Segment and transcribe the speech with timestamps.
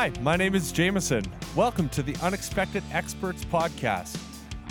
[0.00, 1.22] Hi, my name is Jameson.
[1.54, 4.18] Welcome to the Unexpected Experts Podcast,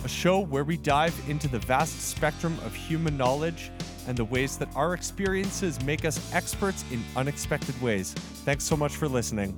[0.03, 3.69] a show where we dive into the vast spectrum of human knowledge
[4.07, 8.13] and the ways that our experiences make us experts in unexpected ways.
[8.43, 9.55] Thanks so much for listening.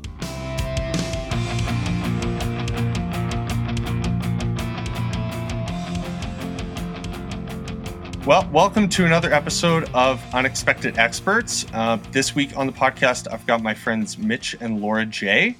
[8.31, 11.65] Well, welcome to another episode of Unexpected Experts.
[11.73, 15.57] Uh, this week on the podcast, I've got my friends Mitch and Laura J.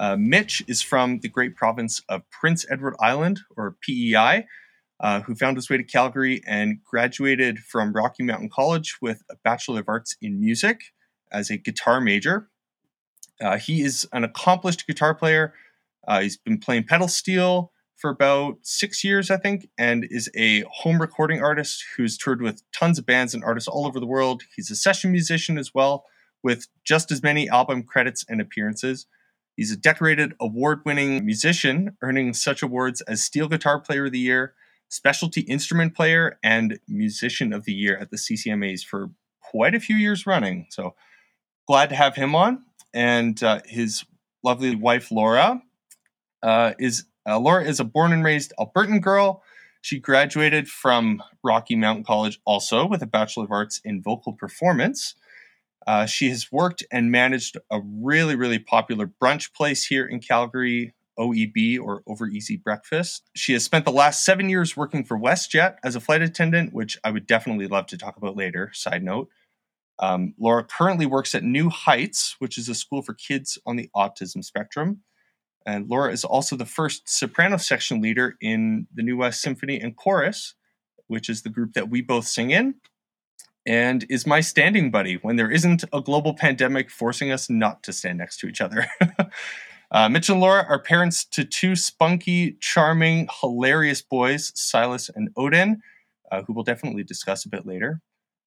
[0.00, 4.46] Uh, Mitch is from the great province of Prince Edward Island, or PEI,
[4.98, 9.34] uh, who found his way to Calgary and graduated from Rocky Mountain College with a
[9.44, 10.84] Bachelor of Arts in Music
[11.30, 12.48] as a guitar major.
[13.42, 15.52] Uh, he is an accomplished guitar player.
[16.08, 20.64] Uh, he's been playing pedal steel for about six years, I think, and is a
[20.70, 24.42] home recording artist who's toured with tons of bands and artists all over the world.
[24.54, 26.04] He's a session musician as well,
[26.42, 29.06] with just as many album credits and appearances.
[29.56, 34.18] He's a decorated award winning musician, earning such awards as Steel Guitar Player of the
[34.18, 34.54] Year,
[34.88, 39.10] Specialty Instrument Player, and Musician of the Year at the CCMAs for
[39.40, 40.66] quite a few years running.
[40.68, 40.94] So
[41.66, 42.64] glad to have him on.
[42.92, 44.04] And uh, his
[44.42, 45.62] lovely wife, Laura,
[46.42, 49.42] uh, is uh, Laura is a born and raised Albertan girl.
[49.80, 55.14] She graduated from Rocky Mountain College also with a Bachelor of Arts in Vocal Performance.
[55.86, 60.92] Uh, she has worked and managed a really, really popular brunch place here in Calgary,
[61.18, 63.30] OEB or Over Easy Breakfast.
[63.34, 66.98] She has spent the last seven years working for WestJet as a flight attendant, which
[67.04, 68.70] I would definitely love to talk about later.
[68.74, 69.28] Side note.
[69.98, 73.88] Um, Laura currently works at New Heights, which is a school for kids on the
[73.96, 75.02] autism spectrum.
[75.66, 79.96] And Laura is also the first soprano section leader in the New West Symphony and
[79.96, 80.54] Chorus,
[81.08, 82.76] which is the group that we both sing in,
[83.66, 87.92] and is my standing buddy when there isn't a global pandemic forcing us not to
[87.92, 88.86] stand next to each other.
[89.90, 95.82] uh, Mitch and Laura are parents to two spunky, charming, hilarious boys, Silas and Odin,
[96.30, 98.00] uh, who we'll definitely discuss a bit later.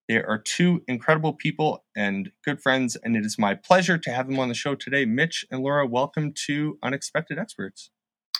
[0.09, 4.27] They are two incredible people and good friends, and it is my pleasure to have
[4.27, 5.05] them on the show today.
[5.05, 7.91] Mitch and Laura, welcome to Unexpected Experts.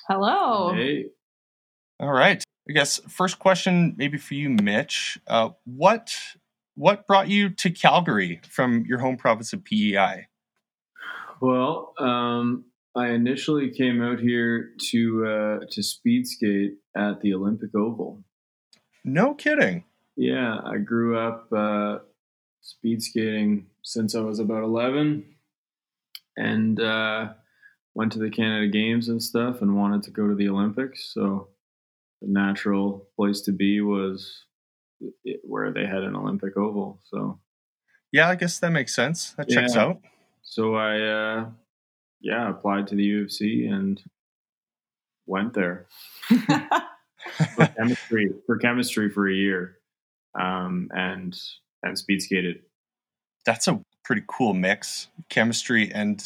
[0.07, 0.73] Hello.
[0.73, 1.05] Hey.
[1.99, 2.43] All right.
[2.67, 5.19] I guess first question, maybe for you, Mitch.
[5.27, 6.17] Uh, what
[6.73, 10.25] what brought you to Calgary from your home province of PEI?
[11.39, 12.65] Well, um,
[12.95, 18.23] I initially came out here to uh, to speed skate at the Olympic Oval.
[19.05, 19.83] No kidding.
[20.19, 21.99] Yeah, I grew up uh,
[22.59, 25.23] speed skating since I was about 11
[26.35, 27.29] and uh,
[27.95, 31.13] went to the Canada Games and stuff and wanted to go to the Olympics.
[31.13, 31.47] So
[32.21, 34.43] the natural place to be was
[35.43, 36.99] where they had an Olympic oval.
[37.05, 37.39] So
[38.11, 39.31] yeah, I guess that makes sense.
[39.37, 39.83] That checks yeah.
[39.83, 40.01] out.
[40.41, 41.45] So I, uh,
[42.19, 44.03] yeah, applied to the U of C and
[45.27, 45.87] went there
[47.55, 49.78] for chemistry for chemistry for a year
[50.39, 51.39] um, and
[51.83, 52.61] and speed skated.
[53.45, 56.25] That's a pretty cool mix, chemistry and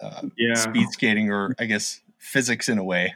[0.00, 0.54] uh, yeah.
[0.54, 3.14] speed skating, or I guess physics in a way.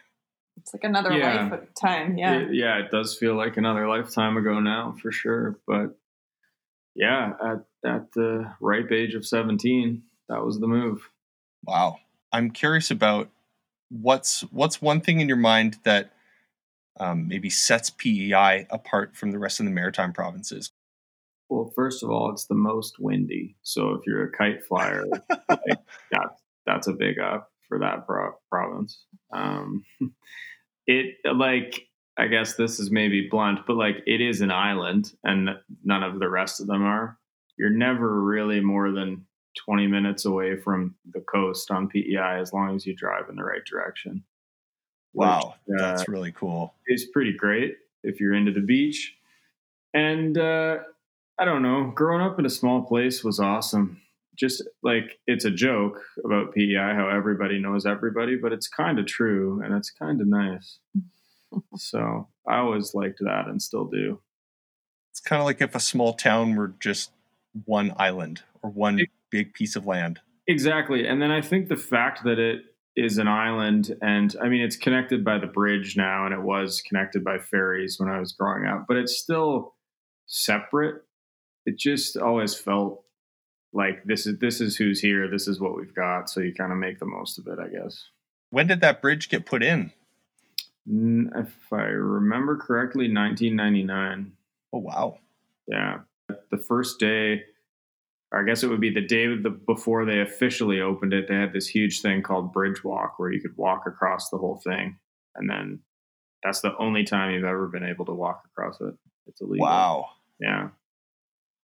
[0.58, 1.48] It's like another Yeah.
[1.50, 2.16] lifetime.
[2.16, 2.38] Yeah.
[2.38, 5.58] It- yeah, it does feel like another lifetime ago now for sure.
[5.66, 5.98] But
[6.94, 11.10] yeah, at at the ripe age of seventeen, that was the move.
[11.64, 11.98] Wow.
[12.32, 13.28] I'm curious about
[13.90, 16.10] what's what's one thing in your mind that
[16.98, 20.72] um, maybe sets PEI apart from the rest of the maritime provinces.
[21.48, 23.56] Well, first of all, it's the most windy.
[23.62, 25.04] So if you're a kite flyer,
[25.48, 25.78] like,
[26.10, 26.36] that,
[26.66, 29.04] that's a big up for that pro- province.
[29.32, 29.84] Um,
[30.86, 31.86] it like
[32.18, 35.50] I guess this is maybe blunt, but like it is an island, and
[35.84, 37.18] none of the rest of them are.
[37.58, 39.26] You're never really more than
[39.64, 43.44] 20 minutes away from the coast on PEI as long as you drive in the
[43.44, 44.24] right direction.
[45.16, 46.74] Wow, Which, uh, that's really cool.
[46.86, 49.14] It's pretty great if you're into the beach.
[49.94, 50.78] And uh,
[51.38, 54.00] I don't know, growing up in a small place was awesome.
[54.34, 59.06] Just like it's a joke about PEI, how everybody knows everybody, but it's kind of
[59.06, 60.78] true and it's kind of nice.
[61.76, 64.20] so I always liked that and still do.
[65.10, 67.10] It's kind of like if a small town were just
[67.64, 70.20] one island or one It- big piece of land.
[70.46, 71.06] Exactly.
[71.08, 72.60] And then I think the fact that it
[72.96, 76.80] is an island and I mean it's connected by the bridge now and it was
[76.80, 79.74] connected by ferries when I was growing up, but it's still
[80.26, 81.02] separate.
[81.66, 83.04] It just always felt
[83.72, 86.72] like this is this is who's here, this is what we've got, so you kind
[86.72, 88.08] of make the most of it, I guess.
[88.50, 89.92] When did that bridge get put in?
[90.88, 94.32] If I remember correctly, 1999.
[94.72, 95.18] Oh wow.
[95.66, 96.00] Yeah.
[96.50, 97.42] The first day
[98.32, 101.28] I guess it would be the day the, before they officially opened it.
[101.28, 104.60] They had this huge thing called Bridge Walk where you could walk across the whole
[104.64, 104.98] thing,
[105.36, 105.80] and then
[106.42, 108.94] that's the only time you've ever been able to walk across it.
[109.26, 109.66] It's illegal.
[109.66, 110.06] Wow.
[110.40, 110.68] Yeah,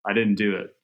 [0.07, 0.75] I didn't do it.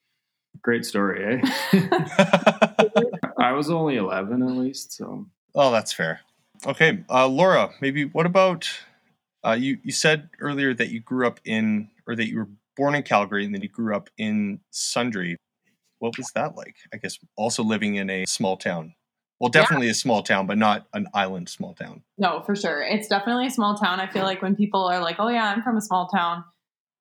[0.62, 1.50] Great story, eh?
[3.38, 5.26] I was only eleven at least, so.
[5.54, 6.20] Oh, that's fair.
[6.66, 8.68] Okay, uh, Laura, maybe what about
[9.44, 9.78] uh, you?
[9.82, 13.44] You said earlier that you grew up in, or that you were born in Calgary,
[13.44, 15.36] and then you grew up in Sundre.
[15.98, 16.76] What was that like?
[16.92, 18.94] I guess also living in a small town.
[19.40, 19.92] Well, definitely yeah.
[19.92, 22.02] a small town, but not an island small town.
[22.16, 22.82] No, for sure.
[22.82, 24.00] It's definitely a small town.
[24.00, 26.44] I feel like when people are like, "Oh yeah, I'm from a small town,"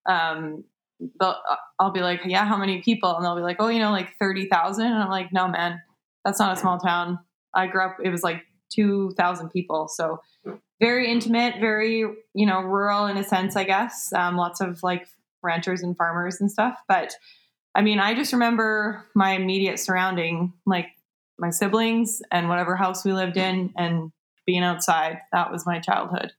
[0.08, 0.64] um,
[1.80, 4.18] I'll be like, "Yeah, how many people?" And they'll be like, "Oh, you know, like
[4.20, 4.86] thirty thousand.
[4.86, 5.82] And I'm like, "No, man,
[6.24, 7.20] that's not a small town.
[7.56, 7.98] I grew up.
[8.04, 10.22] It was like two thousand people, so
[10.80, 12.02] very intimate, very
[12.36, 14.14] you know rural in a sense, I guess.
[14.14, 15.08] Um, lots of like
[15.42, 17.16] ranchers and farmers and stuff, but."
[17.78, 20.88] I mean, I just remember my immediate surrounding, like
[21.38, 24.12] my siblings and whatever house we lived in and
[24.48, 25.20] being outside.
[25.32, 26.32] That was my childhood.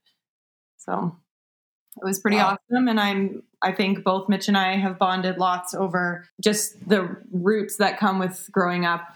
[0.79, 1.15] So
[1.95, 2.57] it was pretty wow.
[2.71, 2.89] awesome.
[2.89, 7.77] And I'm, I think both Mitch and I have bonded lots over just the roots
[7.77, 9.07] that come with growing up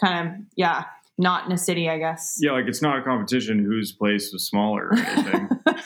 [0.00, 0.84] kind of, yeah,
[1.18, 2.38] not in a city, I guess.
[2.40, 5.48] Yeah, like it's not a competition whose place was smaller or anything.
[5.64, 5.76] but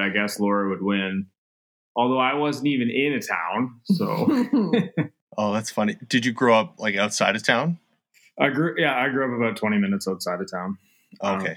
[0.00, 1.28] I guess Laura would win.
[1.96, 4.26] Although I wasn't even in a town, so
[5.36, 5.96] Oh, that's funny.
[6.08, 7.78] Did you grow up like outside of town?
[8.38, 10.78] I grew, yeah, I grew up about 20 minutes outside of town.
[11.22, 11.50] Okay.
[11.50, 11.56] Um,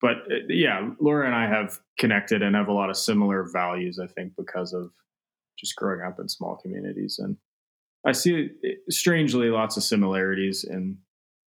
[0.00, 3.98] but uh, yeah, Laura and I have connected and have a lot of similar values,
[3.98, 4.90] I think, because of
[5.58, 7.18] just growing up in small communities.
[7.18, 7.36] And
[8.04, 8.50] I see,
[8.88, 10.98] strangely, lots of similarities in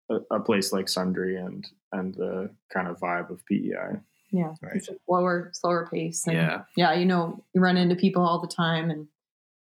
[0.10, 4.00] a, a place like Sundre and, and the kind of vibe of PEI.
[4.32, 4.54] Yeah.
[4.62, 4.82] Right.
[5.06, 6.26] slower, slower pace.
[6.26, 6.62] And yeah.
[6.76, 6.94] Yeah.
[6.94, 9.08] You know, you run into people all the time and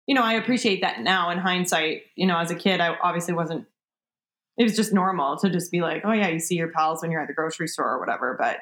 [0.08, 2.04] you know, I appreciate that now in hindsight.
[2.16, 3.66] You know, as a kid, I obviously wasn't.
[4.58, 7.12] It was just normal to just be like, oh yeah, you see your pals when
[7.12, 8.36] you're at the grocery store or whatever.
[8.38, 8.58] But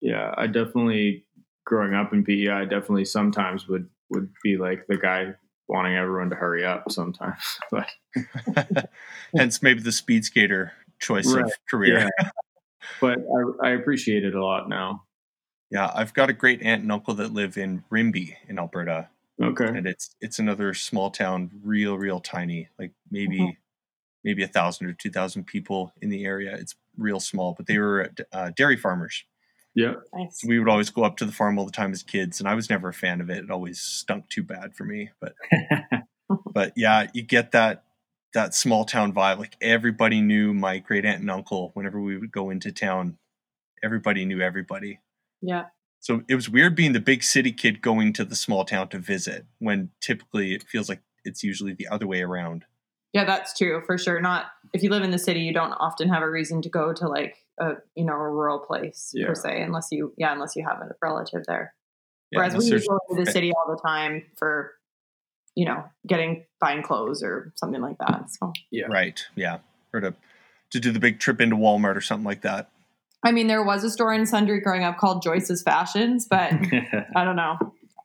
[0.00, 1.24] yeah, I definitely
[1.64, 5.34] growing up in PEI, I definitely sometimes would would be like the guy
[5.68, 7.58] wanting everyone to hurry up sometimes.
[7.70, 7.88] But
[9.34, 11.44] hence maybe the speed skater choice right.
[11.44, 12.10] of career.
[12.18, 12.30] Yeah.
[13.00, 15.04] But I, I appreciate it a lot now.
[15.70, 19.08] Yeah, I've got a great aunt and uncle that live in Rimbey in Alberta.
[19.42, 19.66] Okay.
[19.66, 23.50] And it's it's another small town, real real tiny, like maybe mm-hmm.
[24.24, 26.54] maybe a thousand or two thousand people in the area.
[26.54, 29.24] It's real small, but they were uh, dairy farmers.
[29.74, 29.94] Yeah.
[30.12, 30.40] Nice.
[30.40, 32.48] So we would always go up to the farm all the time as kids, and
[32.48, 33.44] I was never a fan of it.
[33.44, 35.10] It always stunk too bad for me.
[35.20, 35.34] But
[36.52, 37.84] but yeah, you get that
[38.34, 39.38] that small town vibe.
[39.38, 43.16] Like everybody knew my great aunt and uncle whenever we would go into town.
[43.82, 44.98] Everybody knew everybody.
[45.42, 45.66] Yeah.
[46.00, 48.98] So it was weird being the big city kid going to the small town to
[48.98, 52.64] visit when typically it feels like it's usually the other way around.
[53.12, 54.20] Yeah, that's true for sure.
[54.20, 56.92] Not if you live in the city, you don't often have a reason to go
[56.92, 59.26] to like a you know a rural place yeah.
[59.26, 61.74] per se, unless you yeah unless you have a relative there.
[62.30, 64.72] Yeah, Whereas we go to the city all the time for
[65.56, 68.30] you know getting fine clothes or something like that.
[68.30, 69.58] So yeah, right, yeah,
[69.92, 70.14] or to
[70.70, 72.70] to do the big trip into Walmart or something like that.
[73.22, 76.52] I mean, there was a store in Sundre growing up called Joyce's Fashions, but
[77.16, 77.58] I don't know.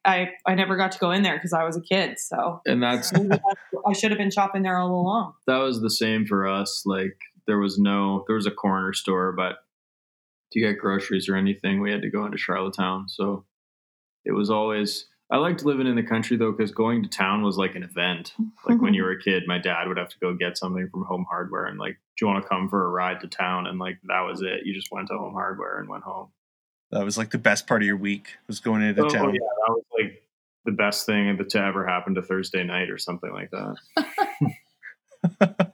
[0.03, 2.19] I, I never got to go in there because I was a kid.
[2.19, 5.33] So and that's I should have been shopping there all along.
[5.47, 6.83] That was the same for us.
[6.85, 7.17] Like
[7.47, 9.55] there was no there was a corner store, but
[10.51, 13.09] to get groceries or anything, we had to go into Charlottetown.
[13.09, 13.45] So
[14.25, 17.57] it was always I liked living in the country though because going to town was
[17.57, 18.33] like an event.
[18.37, 18.93] Like when mm-hmm.
[18.93, 21.65] you were a kid, my dad would have to go get something from Home Hardware
[21.65, 23.67] and like do you want to come for a ride to town?
[23.67, 24.65] And like that was it.
[24.65, 26.29] You just went to Home Hardware and went home.
[26.91, 29.33] That was like the best part of your week was going into oh, town.
[29.33, 30.23] Yeah, that was like
[30.65, 33.75] the best thing that to ever happen to Thursday night or something like that.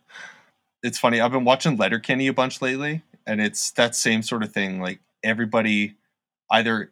[0.83, 1.21] it's funny.
[1.21, 4.81] I've been watching Letterkenny a bunch lately, and it's that same sort of thing.
[4.81, 5.95] Like everybody
[6.49, 6.91] either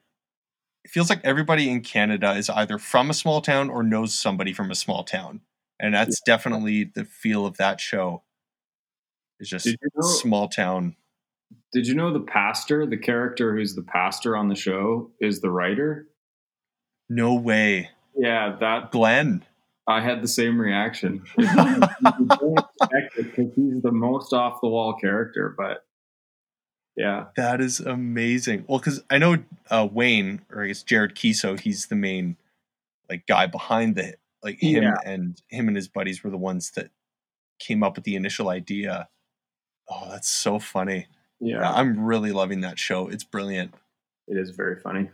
[0.89, 4.53] it feels like everybody in Canada is either from a small town or knows somebody
[4.53, 5.41] from a small town.
[5.79, 6.33] And that's yeah.
[6.33, 8.23] definitely the feel of that show.
[9.39, 10.95] It's just you know, small town.
[11.71, 15.51] Did you know the pastor, the character who's the pastor on the show, is the
[15.51, 16.07] writer?
[17.07, 17.91] No way.
[18.15, 19.45] Yeah, that Glen.
[19.87, 21.23] I had the same reaction.
[21.37, 25.85] you don't expect it because he's the most off the wall character, but
[26.99, 28.65] yeah, that is amazing.
[28.67, 29.37] Well, because I know
[29.69, 32.37] uh, Wayne, or I guess Jared Keeso, he's the main
[33.09, 34.97] like guy behind the like him yeah.
[35.03, 36.91] and him and his buddies were the ones that
[37.59, 39.09] came up with the initial idea
[39.89, 41.07] Oh, that's so funny.
[41.39, 41.69] Yeah.
[41.69, 43.07] I'm really loving that show.
[43.07, 43.73] It's brilliant.
[44.27, 45.09] It is very funny.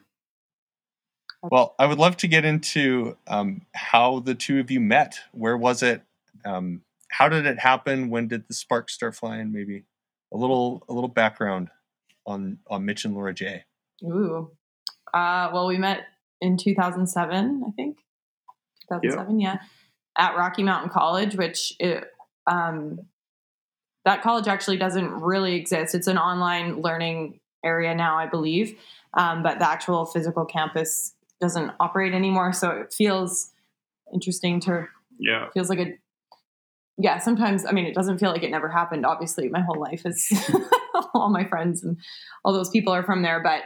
[1.42, 5.20] Well, I would love to get into um, how the two of you met.
[5.32, 6.02] Where was it?
[6.44, 8.10] Um, how did it happen?
[8.10, 9.54] When did the sparks start flying?
[9.54, 9.84] Maybe
[10.34, 11.70] a little a little background
[12.26, 13.64] on on Mitch and Laura J.
[14.04, 14.52] Ooh.
[15.14, 16.02] Uh, well, we met
[16.42, 17.98] in 2007, I think.
[18.90, 19.58] 2007, yeah,
[20.18, 22.04] at Rocky Mountain College, which it,
[22.48, 23.00] um,
[24.04, 25.96] that college actually doesn't really exist.
[25.96, 28.78] It's an online learning area now, I believe,
[29.16, 32.54] um, but the actual physical campus doesn't operate anymore.
[32.54, 33.52] So it feels
[34.14, 35.50] interesting to Yeah.
[35.52, 35.98] feels like a
[36.98, 40.02] yeah sometimes i mean it doesn't feel like it never happened obviously my whole life
[40.06, 40.32] is
[41.14, 41.98] all my friends and
[42.44, 43.64] all those people are from there but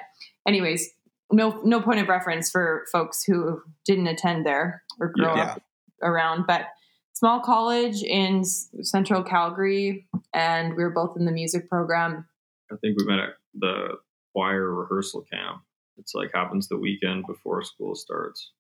[0.48, 0.90] anyways
[1.32, 5.44] no no point of reference for folks who didn't attend there or grow Yeah.
[5.44, 5.62] up
[6.02, 6.68] around but
[7.14, 12.26] small college in central calgary and we were both in the music program
[12.72, 13.98] I think we met at the
[14.34, 15.64] choir rehearsal camp.
[15.98, 18.52] It's like happens the weekend before school starts.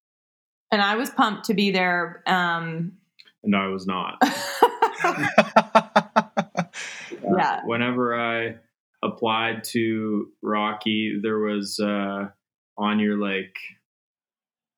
[0.71, 2.93] and i was pumped to be there um
[3.43, 4.21] And I was not.
[7.37, 7.61] Yeah.
[7.65, 8.55] Whenever I
[9.03, 12.29] applied to Rocky, there was uh,
[12.77, 13.55] on your like,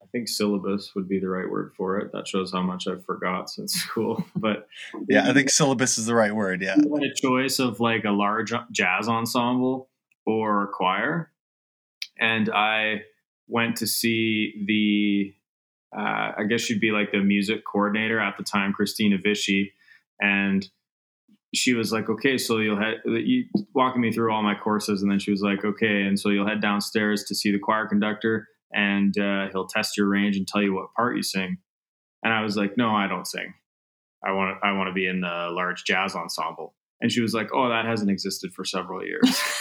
[0.01, 2.11] I think syllabus would be the right word for it.
[2.11, 4.25] That shows how much I've forgot since school.
[4.35, 4.67] But
[5.07, 6.61] yeah, I think syllabus is the right word.
[6.61, 6.75] Yeah.
[6.77, 9.89] you had a choice of like a large jazz ensemble
[10.25, 11.31] or choir,
[12.19, 13.03] and I
[13.47, 15.35] went to see the.
[15.97, 19.73] Uh, I guess she'd be like the music coordinator at the time, Christina Vichy,
[20.19, 20.67] and
[21.53, 23.45] she was like, "Okay, so you'll head you
[23.75, 26.47] walking me through all my courses," and then she was like, "Okay, and so you'll
[26.47, 30.61] head downstairs to see the choir conductor, and uh, he'll test your range and tell
[30.61, 31.57] you what part you sing."
[32.23, 33.53] And I was like, "No, I don't sing.
[34.23, 34.65] I want to.
[34.65, 37.85] I want to be in the large jazz ensemble." And she was like, "Oh, that
[37.85, 39.41] hasn't existed for several years."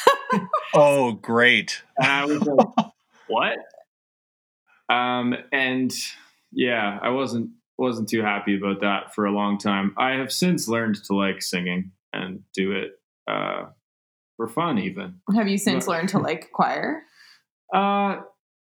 [0.73, 1.83] Oh, great.
[1.99, 2.69] and I was like,
[3.27, 3.59] "What?"
[4.91, 5.93] Um, and
[6.53, 9.95] yeah, I wasn't wasn't too happy about that for a long time.
[9.97, 12.91] I have since learned to like singing and do it
[13.27, 13.67] uh,
[14.37, 15.21] for fun, even.
[15.35, 17.03] have you since learned to like choir
[17.75, 18.23] Uh,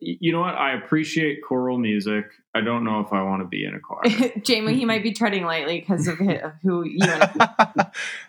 [0.01, 0.55] you know what?
[0.55, 2.27] I appreciate choral music.
[2.55, 4.33] I don't know if I want to be in a choir.
[4.43, 7.31] jamie he might be treading lightly because of who you and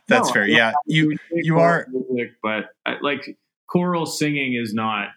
[0.07, 0.47] That's No, fair.
[0.47, 3.37] Yeah, you you are- music, but I, like
[3.67, 5.09] choral singing is not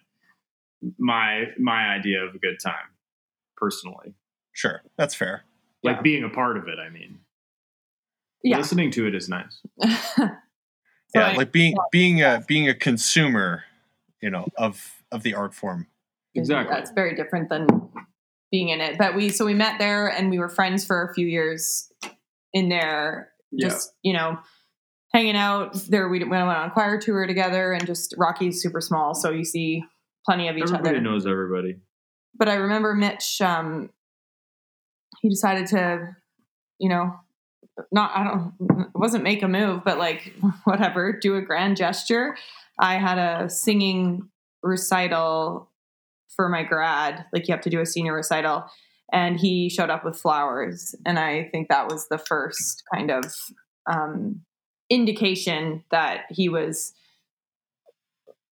[0.99, 2.91] my my idea of a good time,
[3.57, 4.15] personally.
[4.53, 4.83] sure.
[4.97, 5.45] That's fair.
[5.83, 6.03] Like Yeah.
[6.03, 6.79] being a part of it.
[6.79, 7.21] I mean,
[8.43, 9.61] yeah listening to it is nice.
[11.15, 13.63] So yeah, I- like being being a being a consumer,
[14.21, 15.87] you know, of of the art form.
[16.35, 16.75] Exactly.
[16.75, 17.69] That's very different than
[18.51, 18.99] being in it.
[18.99, 21.91] But we so we met there and we were friends for a few years
[22.53, 23.31] in there.
[23.53, 23.69] Yeah.
[23.69, 24.39] Just you know,
[25.15, 26.09] hanging out there.
[26.09, 29.85] We went on a choir tour together, and just Rocky's super small, so you see
[30.27, 31.01] plenty of each Everybody other.
[31.01, 31.77] knows everybody.
[32.35, 33.41] But I remember Mitch.
[33.41, 33.91] Um,
[35.23, 36.17] he decided to,
[36.79, 37.15] you know,
[37.93, 42.37] not I don't it wasn't make a move, but like whatever, do a grand gesture.
[42.79, 44.29] I had a singing
[44.63, 45.71] recital
[46.35, 47.25] for my grad.
[47.33, 48.67] Like you have to do a senior recital,
[49.13, 53.35] and he showed up with flowers, and I think that was the first kind of
[53.91, 54.43] um,
[54.91, 56.93] indication that he was,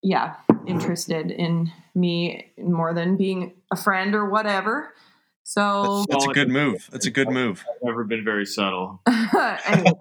[0.02, 0.34] yeah,
[0.66, 4.92] interested in me more than being a friend or whatever.
[5.44, 6.88] So That's, that's a good move.
[6.90, 7.64] That's a good move.
[7.68, 9.02] I've never been very subtle.
[9.06, 9.92] anyway,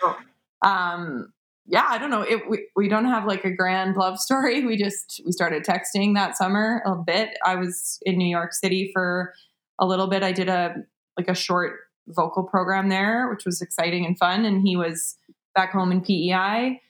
[0.00, 0.16] so,
[0.62, 1.32] um,
[1.66, 2.22] yeah, I don't know.
[2.22, 4.64] It, we we don't have like a grand love story.
[4.64, 7.36] We just we started texting that summer a bit.
[7.44, 9.34] I was in New York City for
[9.78, 10.22] a little bit.
[10.22, 10.76] I did a
[11.18, 11.76] like a short
[12.08, 14.44] vocal program there, which was exciting and fun.
[14.44, 15.16] And he was
[15.54, 16.80] back home in PEI.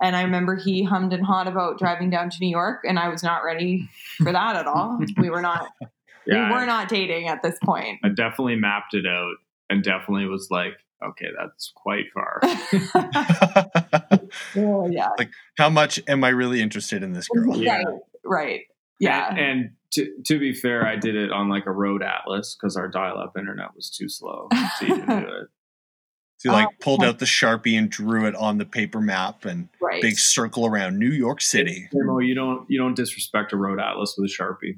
[0.00, 3.08] And I remember he hummed and hawed about driving down to New York, and I
[3.08, 3.88] was not ready
[4.22, 4.98] for that at all.
[5.18, 5.68] We were not
[6.26, 8.00] Yeah, we were not dating at this point.
[8.04, 9.34] I definitely mapped it out
[9.68, 12.40] and definitely was like, okay, that's quite far.
[14.56, 15.10] Oh yeah.
[15.18, 17.56] Like, how much am I really interested in this girl?
[17.56, 17.82] Yeah.
[17.82, 17.86] Right.
[18.24, 18.60] Right.
[18.98, 19.28] Yeah.
[19.30, 22.76] And, and to, to be fair, I did it on like a road atlas because
[22.76, 25.48] our dial up internet was too slow to even do it.
[26.42, 29.44] So you like oh, pulled out the sharpie and drew it on the paper map
[29.44, 30.02] and right.
[30.02, 31.88] big circle around New York City.
[31.92, 34.74] Mo, you don't you don't disrespect a road atlas with a sharpie.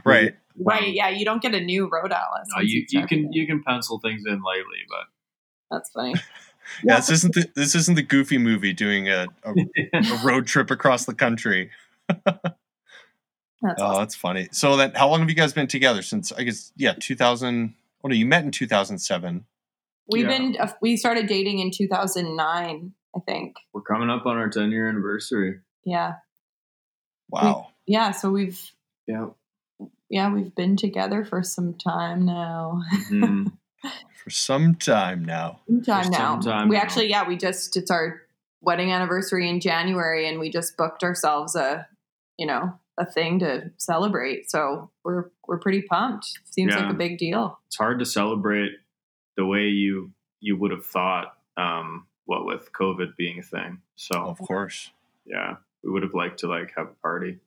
[0.04, 0.34] right.
[0.58, 0.92] right.
[0.92, 1.10] Yeah.
[1.10, 2.48] You don't get a new road atlas.
[2.52, 5.06] No, you, you've you checked can you can pencil things in lightly, but
[5.70, 6.14] That's funny.
[6.84, 9.54] Yeah, this isn't the this isn't the Goofy movie doing a, a,
[9.94, 11.70] a road trip across the country.
[13.62, 14.02] That's Oh, awesome.
[14.02, 14.48] that's funny.
[14.52, 16.02] So then, how long have you guys been together?
[16.02, 17.72] Since I guess yeah, two thousand.
[18.04, 19.44] Oh no, you met in two thousand seven.
[20.10, 20.38] We've yeah.
[20.38, 23.56] been, uh, we started dating in 2009, I think.
[23.74, 25.58] we're coming up on our 10 year anniversary.
[25.84, 26.14] Yeah.
[27.28, 27.68] Wow.
[27.86, 28.12] Yeah.
[28.12, 28.58] So we've
[29.06, 29.26] Yeah.
[30.08, 32.82] Yeah, we've been together for some time now.
[33.10, 33.52] Mhm.
[34.24, 35.60] For some time now.
[35.66, 36.18] Some time For now.
[36.18, 36.82] some time we now.
[36.82, 38.22] actually, yeah, we just it's our
[38.60, 41.86] wedding anniversary in January, and we just booked ourselves a,
[42.36, 44.50] you know, a thing to celebrate.
[44.50, 46.26] So we're we're pretty pumped.
[46.50, 47.58] Seems like a big deal.
[47.66, 48.72] it's hard to celebrate
[49.36, 51.34] the way you you would have thought.
[51.56, 53.80] Um, what with COVID being a thing.
[53.96, 54.90] So Of course.
[55.24, 57.38] yeah, we would have liked to like have a party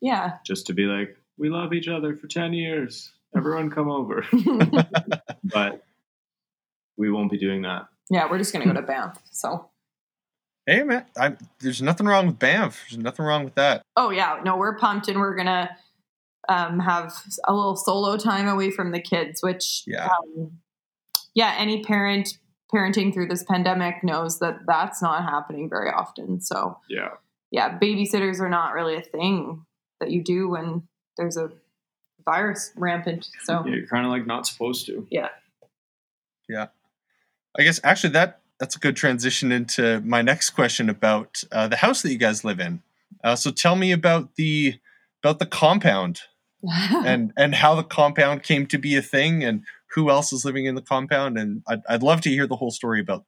[0.00, 0.36] Yeah.
[0.44, 3.10] just to be like, we love each other for ten years.
[3.36, 4.24] Everyone come over.
[5.44, 5.84] but
[6.96, 7.86] we won't be doing that.
[8.10, 9.18] yeah, we're just gonna go to Banff.
[9.30, 9.70] So.
[10.70, 12.80] Hey man, I, there's nothing wrong with Banff.
[12.88, 13.82] There's nothing wrong with that.
[13.96, 15.68] Oh yeah, no, we're pumped, and we're gonna
[16.48, 17.12] um, have
[17.42, 19.42] a little solo time away from the kids.
[19.42, 20.06] Which, Yeah.
[20.06, 20.60] um,
[21.34, 22.38] yeah, any parent
[22.72, 26.40] parenting through this pandemic knows that that's not happening very often.
[26.40, 27.14] So, Yeah.
[27.50, 29.66] yeah, babysitters are not really a thing
[29.98, 30.86] that you do when
[31.16, 31.50] there's a
[32.24, 33.28] virus rampant.
[33.42, 35.04] So, You're kind of like not supposed to.
[35.10, 35.30] Yeah.
[36.48, 36.68] Yeah.
[37.58, 41.76] I guess actually that that's a good transition into my next question about uh, the
[41.76, 42.82] house that you guys live in.
[43.24, 44.78] Uh, so tell me about the
[45.24, 46.20] about the compound
[47.06, 49.64] and and how the compound came to be a thing and
[49.94, 52.70] who else is living in the compound and I'd, I'd love to hear the whole
[52.70, 53.24] story about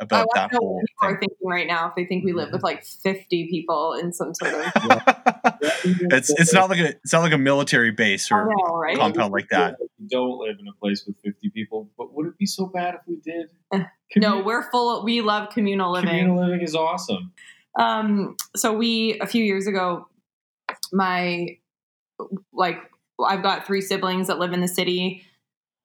[0.00, 1.20] about want that whole what people are thing.
[1.20, 4.54] thinking right now if they think we live with like 50 people in some sort
[4.54, 5.34] of.
[5.84, 8.96] it's it's not like a it's not like a military base or know, right?
[8.96, 9.76] compound like that.
[9.98, 12.94] We don't live in a place with 50 people, but would it be so bad
[12.94, 13.48] if we did?
[14.16, 15.04] No, we're full.
[15.04, 16.08] we love communal living.
[16.08, 17.30] communal living is awesome.
[17.78, 20.08] Um, so we a few years ago,
[20.92, 21.58] my
[22.54, 22.78] like
[23.22, 25.24] I've got three siblings that live in the city,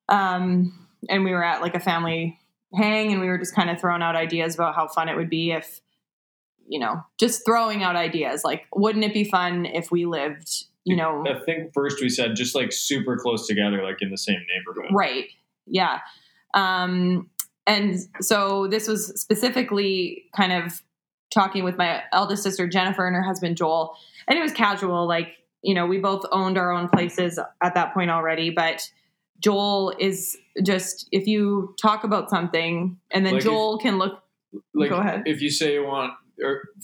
[0.07, 2.39] um, and we were at like a family
[2.73, 5.29] hang, and we were just kind of throwing out ideas about how fun it would
[5.29, 5.81] be if,
[6.67, 10.95] you know, just throwing out ideas like, wouldn't it be fun if we lived, you
[10.95, 14.39] know, I think first we said just like super close together, like in the same
[14.55, 14.91] neighborhood.
[14.93, 15.25] Right.
[15.65, 15.99] Yeah.
[16.53, 17.29] Um,
[17.65, 20.81] and so this was specifically kind of
[21.33, 23.95] talking with my eldest sister Jennifer and her husband Joel,
[24.27, 25.07] and it was casual.
[25.07, 25.29] Like
[25.61, 28.89] you know, we both owned our own places at that point already, but
[29.39, 34.19] Joel is just if you talk about something and then Like if- Joel can look.
[34.75, 35.23] Like Go ahead.
[35.25, 36.13] if you say you want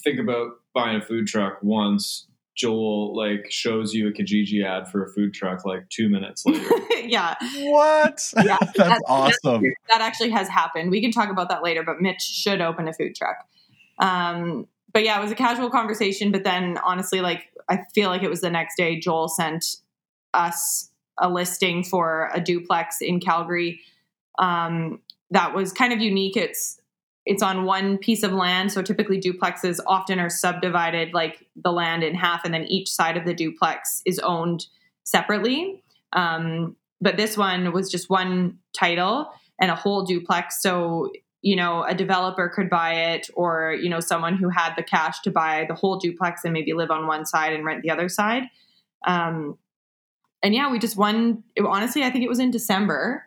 [0.03, 5.03] think about buying a food truck once, Joel like shows you a Kijiji ad for
[5.05, 6.69] a food truck like two minutes later.
[7.05, 8.31] yeah, What?
[8.35, 9.63] Yeah, that's that's- awesome.
[9.87, 10.91] that actually has happened.
[10.91, 13.37] We can talk about that later, but Mitch should open a food truck.
[13.99, 16.31] Um, but yeah, it was a casual conversation.
[16.31, 19.77] But then honestly, like I feel like it was the next day, Joel sent
[20.33, 23.81] us a listing for a duplex in Calgary
[24.37, 26.35] um, that was kind of unique.
[26.37, 26.78] It's
[27.29, 32.03] it's on one piece of land, so typically duplexes often are subdivided like the land
[32.03, 34.65] in half, and then each side of the duplex is owned
[35.03, 35.83] separately.
[36.11, 40.59] Um, but this one was just one title and a whole duplex.
[40.59, 41.11] So,
[41.43, 45.21] you know, a developer could buy it, or, you know, someone who had the cash
[45.21, 48.09] to buy the whole duplex and maybe live on one side and rent the other
[48.09, 48.45] side.
[49.05, 49.59] Um,
[50.41, 51.43] and yeah, we just won.
[51.55, 53.23] It, honestly, I think it was in December.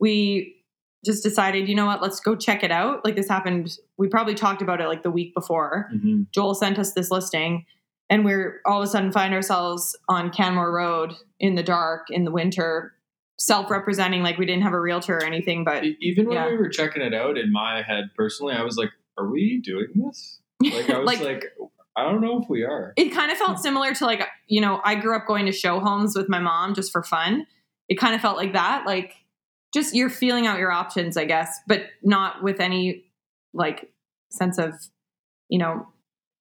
[0.00, 0.56] We
[1.04, 3.04] just decided, you know what, let's go check it out.
[3.04, 5.90] Like this happened, we probably talked about it like the week before.
[5.94, 6.26] Mhm.
[6.32, 7.66] Joel sent us this listing,
[8.10, 12.24] and we're all of a sudden find ourselves on Canmore Road in the dark in
[12.24, 12.94] the winter,
[13.38, 15.64] self-representing like we didn't have a realtor or anything.
[15.64, 16.48] But Even when Yeah.
[16.48, 19.88] we were checking it out, in my head personally, I was like, "Are we doing
[19.94, 21.44] this?" Like I was Like- like,
[21.96, 24.80] "I don't know if we are." it kind of felt similar to like you know
[24.84, 27.46] I grew up going to show homes with my mom just for fun.
[27.88, 29.14] It kind of felt like that, like
[29.74, 33.04] just you're feeling out your options, I guess, but not with any
[33.52, 33.90] like
[34.30, 34.72] sense of
[35.48, 35.86] you know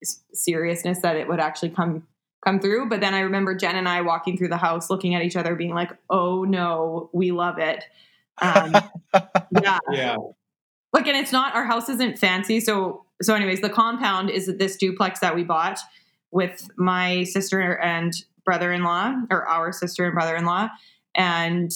[0.03, 2.07] s- seriousness that it would actually come
[2.45, 2.89] come through.
[2.89, 5.55] But then I remember Jen and I walking through the house, looking at each other,
[5.55, 7.83] being like, "Oh no, we love it."
[8.41, 8.73] Um,
[9.61, 10.15] yeah, Yeah,
[10.93, 14.75] like and it's not our house isn't fancy so so anyways the compound is this
[14.77, 15.79] duplex that we bought
[16.31, 20.67] with my sister and brother-in-law or our sister and brother-in-law
[21.15, 21.71] and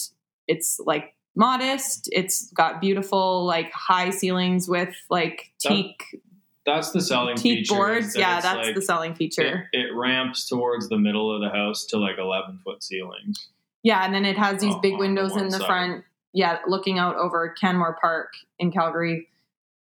[0.48, 2.10] it's like modest.
[2.12, 6.22] It's got beautiful like high ceilings with like That- teak
[6.66, 8.12] that's the selling teak boards.
[8.14, 9.70] that yeah that's like- the selling feature.
[9.72, 13.48] It, it ramps towards the middle of the house to like eleven foot ceilings.
[13.84, 15.66] yeah and then it has these Oh, big on the windows in the side.
[15.68, 16.04] front.
[16.34, 19.30] Yeah looking out over canmore park in calgary.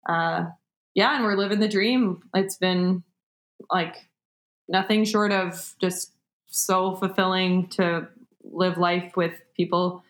[0.08, 0.46] Uh
[0.94, 2.22] yeah and we're living the dream.
[2.34, 3.04] It's been
[3.70, 4.08] like
[4.68, 6.10] nothing short of just
[6.48, 8.08] so fulfilling to
[8.42, 10.02] live life with people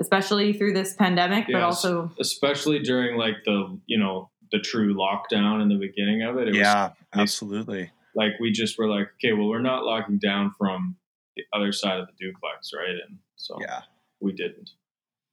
[0.00, 5.60] especially through this pandemic but also especially during like the you know the true lockdown
[5.60, 6.48] in the beginning of it.
[6.48, 7.22] It yeah, nice.
[7.22, 7.90] absolutely.
[8.14, 10.96] like we just were like, okay, well, we're not locking down from
[11.36, 12.96] the other side of the duplex, right?
[13.06, 13.82] And so Yeah.
[14.20, 14.70] we didn't.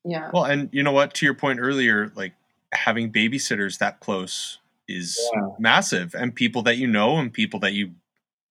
[0.04, 0.30] Yeah.
[0.34, 1.13] Well, and you know what?
[1.15, 2.34] To your point earlier, like
[2.73, 5.47] having babysitters that close is Yeah.
[5.60, 7.91] massive, and people that you know and people that you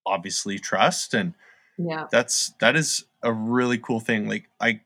[0.06, 1.34] obviously trust, and
[1.76, 2.06] Yeah.
[2.10, 4.26] that's that is a really cool thing.
[4.28, 4.80] Like I,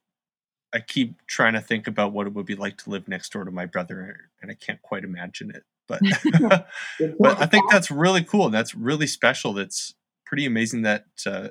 [0.74, 3.44] I keep trying to think about what it would be like to live next door
[3.44, 5.64] to my brother, and I can't quite imagine it.
[5.86, 6.00] But
[7.18, 8.50] but I think that's really cool.
[8.50, 9.52] That's really special.
[9.54, 9.94] That's
[10.26, 11.48] pretty amazing that uh,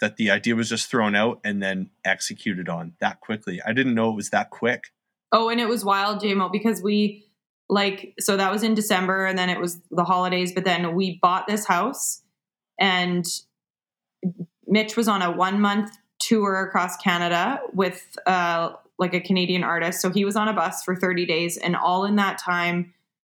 [0.00, 3.60] that the idea was just thrown out and then executed on that quickly.
[3.64, 4.84] I didn't know it was that quick.
[5.32, 7.26] Oh, and it was wild, JMO, because we
[7.68, 11.18] like so that was in December and then it was the holidays, but then we
[11.22, 12.22] bought this house
[12.80, 13.24] and
[14.66, 15.96] Mitch was on a one month
[16.30, 20.00] tour across Canada with uh like a Canadian artist.
[20.00, 22.92] So he was on a bus for 30 days and all in that time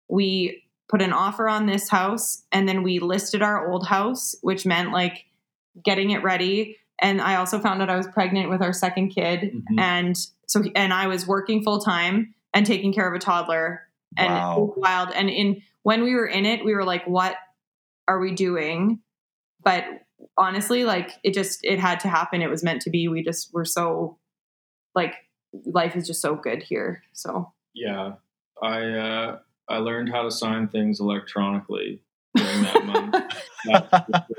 [0.09, 4.65] we put an offer on this house and then we listed our old house, which
[4.65, 5.25] meant like
[5.83, 6.77] getting it ready.
[6.99, 9.79] And I also found out I was pregnant with our second kid Mhm.
[9.79, 14.33] and so and I was working full time and taking care of a toddler and
[14.33, 14.73] Wow.
[14.75, 17.35] wild and in when we were in it we were like what
[18.07, 18.99] are we doing
[19.63, 19.85] but
[20.37, 23.53] honestly like it just it had to happen it was meant to be we just
[23.53, 24.17] were so
[24.95, 25.13] like
[25.65, 28.13] life is just so good here so Yeah,
[28.61, 32.01] I uh, I learned how to sign things electronically
[32.35, 33.15] during that month.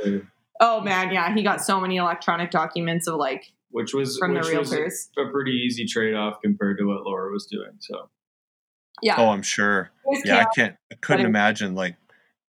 [0.05, 0.23] Sure.
[0.61, 4.40] oh man yeah he got so many electronic documents of like which was from the
[4.40, 7.73] which was realtors a pretty easy trade off compared to what Laura was doing.
[7.79, 8.09] So
[9.03, 9.90] yeah oh, I'm sure.
[10.05, 10.77] It was Yeah, I can't.
[10.90, 11.97] I couldn't imagine like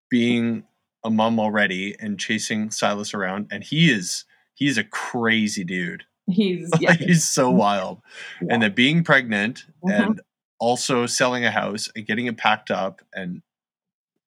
[0.10, 0.64] being
[1.04, 6.04] a mom already and chasing Silas around, and he is he's a crazy dude.
[6.28, 8.02] he's yeah he's so wild,
[8.42, 8.48] Yeah.
[8.54, 9.92] and then being pregnant Mhm.
[9.94, 10.22] and
[10.60, 13.42] also selling a house and getting it packed up and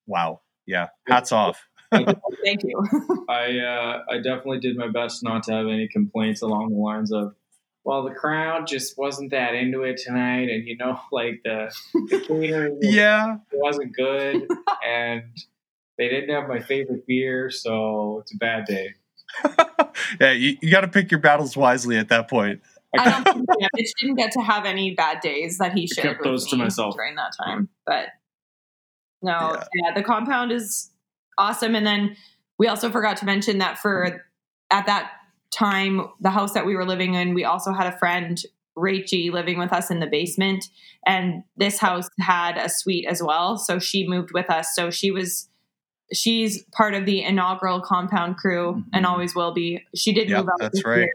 [0.06, 1.68] wow, yeah, hats off.
[1.92, 2.82] thank you
[3.28, 7.12] I uh, I definitely did my best not to have any complaints along the lines
[7.12, 7.34] of,
[7.84, 11.72] well, the crowd just wasn't that into it tonight, and you know, like the,
[12.10, 14.48] the catering Yeah, wasn't good,
[14.84, 15.22] and
[15.98, 18.88] they didn't have my favorite beer, so it's a bad day.
[20.20, 22.60] yeah, you, you got to pick your battles wisely at that point.
[22.98, 26.06] I don't think yeah, Mitch didn't get to have any bad days that he shared
[26.08, 26.94] kept with those to myself.
[26.94, 27.68] during that time.
[27.86, 28.08] But
[29.22, 29.64] no, Yeah.
[29.74, 29.94] yeah.
[29.94, 30.90] the compound is
[31.38, 31.74] awesome.
[31.74, 32.16] And then
[32.58, 34.22] we also forgot to mention that for
[34.70, 35.10] at that
[35.52, 38.40] time, the house that we were living in, we also had a friend,
[38.76, 40.66] Rachie, living with us in the basement.
[41.06, 43.56] And this house had a suite as well.
[43.56, 44.68] So she moved with us.
[44.74, 45.48] So she was
[46.12, 49.08] she's part of the inaugural compound crew and Mhm.
[49.08, 49.84] always will be.
[49.94, 51.08] She did Yep, move out that's right.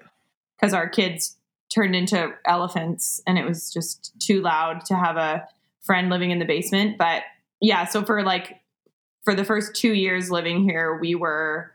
[0.56, 1.38] because our kids
[1.74, 5.48] turned into elephants and it was just too loud to have a
[5.82, 7.24] friend living in the basement but
[7.62, 8.60] yeah so for like
[9.24, 11.72] for the first two years living here we were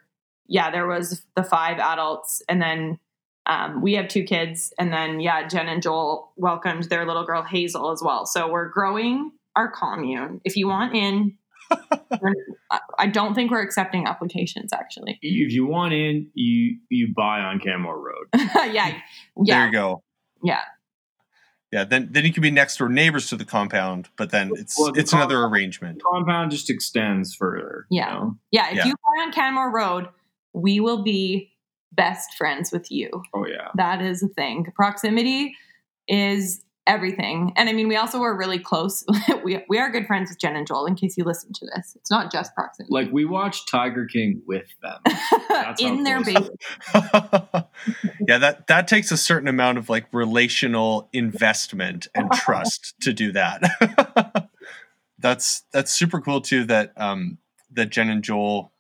[0.48, 2.98] yeah there was the five adults and then
[3.46, 7.42] um, we have two kids and then yeah jen and joel welcomed their little girl
[7.42, 11.36] hazel as well so we're growing our commune if you want in
[12.70, 17.40] I- i don't think we're accepting applications actually If you want in, you you buy
[17.40, 18.26] on Canmore Road.
[18.72, 19.02] yeah There
[19.44, 20.02] yeah you go.
[20.42, 20.60] yeah
[21.72, 24.78] Yeah, then then you can be next door neighbors to the compound, but then it's
[24.78, 25.98] Well, the it's another arrangement.
[25.98, 27.86] The compound just extends further.
[27.90, 28.10] you Yeah.
[28.12, 28.38] know?
[28.52, 28.86] Yeah, if Yeah.
[28.86, 30.08] you buy on Canmore Road,
[30.52, 31.50] we will be
[31.92, 33.08] best friends with you.
[33.34, 33.68] Oh yeah.
[33.76, 34.66] That is a thing.
[34.76, 35.56] Proximity
[36.06, 37.52] is everything.
[37.56, 39.04] And I mean, we also were really close.
[39.44, 41.96] we, we are good friends with Jen and Joel, in case you listen to this.
[41.96, 42.92] It's not just proximity.
[42.92, 44.98] Like we watched Tiger King with them.
[45.48, 46.60] that's in their close basement.
[48.28, 53.32] yeah, that that takes a certain amount of like relational investment and trust to do
[53.32, 54.48] that.
[55.18, 57.38] that's that's super cool too that um
[57.72, 58.72] that Jen and Joel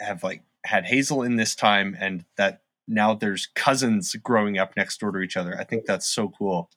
[0.00, 5.00] have like had Hazel in this time and that now there's cousins growing up next
[5.00, 5.58] door to each other.
[5.58, 6.70] I think that's so cool.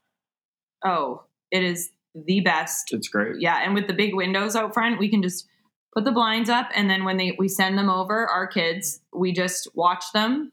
[0.85, 2.93] Oh, it is the best.
[2.93, 3.39] It's great.
[3.39, 5.47] Yeah, and with the big windows out front, we can just
[5.93, 9.33] put the blinds up and then when they we send them over, our kids, we
[9.33, 10.51] just watch them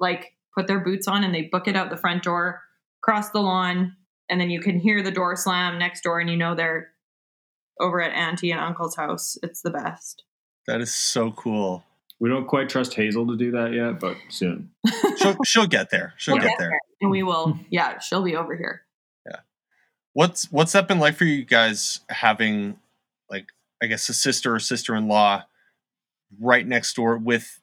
[0.00, 2.62] like put their boots on and they book it out the front door,
[3.02, 3.96] cross the lawn,
[4.28, 6.90] and then you can hear the door slam next door and you know they're
[7.80, 9.38] over at auntie and uncle's house.
[9.42, 10.24] It's the best.
[10.66, 11.84] That is so cool.
[12.20, 14.70] We don't quite trust Hazel to do that yet, but soon.
[15.18, 16.14] She'll she'll get there.
[16.16, 16.78] She'll We'll get get there.
[17.00, 18.82] And we will, yeah, she'll be over here.
[20.12, 22.78] What's what's that been like for you guys having
[23.30, 23.46] like
[23.82, 25.44] I guess a sister or sister in law
[26.40, 27.60] right next door with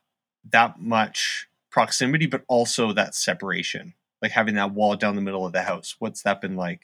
[0.52, 5.54] that much proximity, but also that separation, like having that wall down the middle of
[5.54, 5.96] the house.
[6.00, 6.82] What's that been like?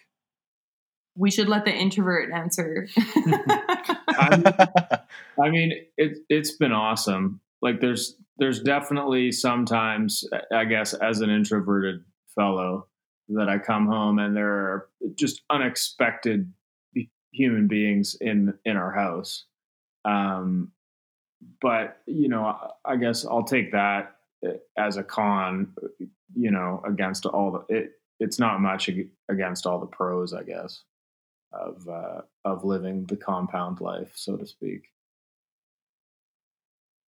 [1.16, 2.88] We should let the introvert answer.
[2.98, 5.02] I
[5.50, 7.42] mean, it it's been awesome.
[7.62, 12.04] Like there's there's definitely sometimes I guess as an introverted
[12.36, 12.88] fellow
[13.36, 16.52] that I come home and there are just unexpected
[17.32, 19.46] human beings in in our house.
[20.06, 20.72] Um,
[21.62, 24.16] but you know, I guess I'll take that
[24.78, 25.74] as a con.
[26.36, 28.90] You know, against all the it, it's not much
[29.30, 30.84] against all the pros, I guess,
[31.52, 34.84] of uh, of living the compound life, so to speak.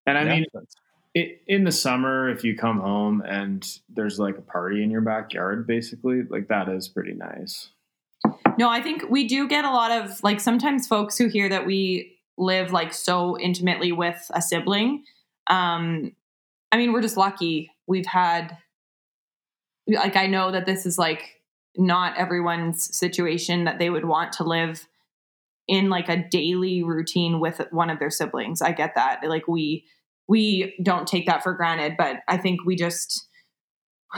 [0.06, 0.46] And I yeah, mean,
[1.14, 5.02] it, in the summer, if you come home and there's like a party in your
[5.02, 7.70] backyard, basically, like that is pretty nice.
[8.58, 11.66] No, I think we do get a lot of like sometimes folks who hear that
[11.66, 15.04] we live like so intimately with a sibling.
[15.48, 16.16] Um,
[16.72, 17.72] I mean, we're just lucky.
[17.88, 18.58] We've had
[19.88, 21.42] like I know that this is like
[21.76, 24.88] not everyone's situation that they would want to live
[25.68, 28.62] in like a daily routine with one of their siblings.
[28.62, 29.22] I get that.
[29.24, 29.86] Like we
[30.28, 33.28] we don't take that for granted, but I think we just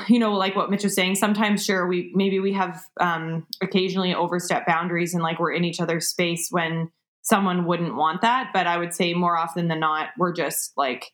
[0.08, 4.14] you know like what mitch was saying sometimes sure we maybe we have um occasionally
[4.14, 6.90] overstep boundaries and like we're in each other's space when
[7.22, 11.12] someone wouldn't want that but i would say more often than not we're just like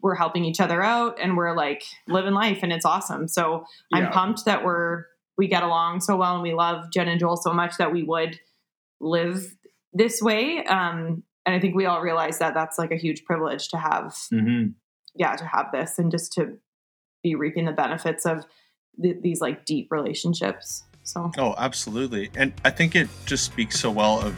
[0.00, 3.98] we're helping each other out and we're like living life and it's awesome so yeah.
[3.98, 5.04] i'm pumped that we're
[5.36, 8.02] we get along so well and we love jen and joel so much that we
[8.02, 8.38] would
[9.00, 9.54] live
[9.92, 13.68] this way um and i think we all realize that that's like a huge privilege
[13.68, 14.68] to have mm-hmm.
[15.14, 16.58] yeah to have this and just to
[17.22, 18.44] be reaping the benefits of
[19.02, 23.90] th- these like deep relationships so oh absolutely and i think it just speaks so
[23.90, 24.36] well of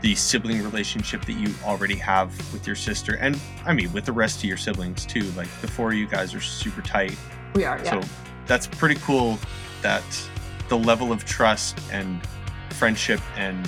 [0.00, 4.12] the sibling relationship that you already have with your sister and i mean with the
[4.12, 7.16] rest of your siblings too like the four of you guys are super tight
[7.54, 8.00] we are yeah.
[8.00, 8.08] so
[8.46, 9.36] that's pretty cool
[9.82, 10.04] that
[10.68, 12.24] the level of trust and
[12.70, 13.66] friendship and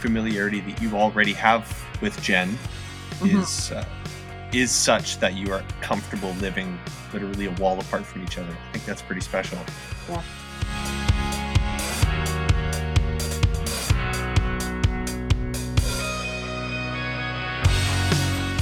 [0.00, 3.38] familiarity that you already have with jen mm-hmm.
[3.38, 3.84] is uh,
[4.52, 6.78] is such that you are comfortable living
[7.12, 9.58] literally a wall apart from each other i think that's pretty special
[10.08, 10.22] yeah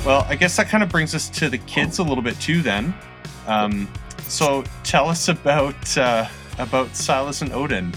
[0.09, 2.63] Well, I guess that kind of brings us to the kids a little bit too.
[2.63, 2.95] Then,
[3.47, 3.87] um,
[4.23, 7.93] so tell us about uh, about Silas and Odin.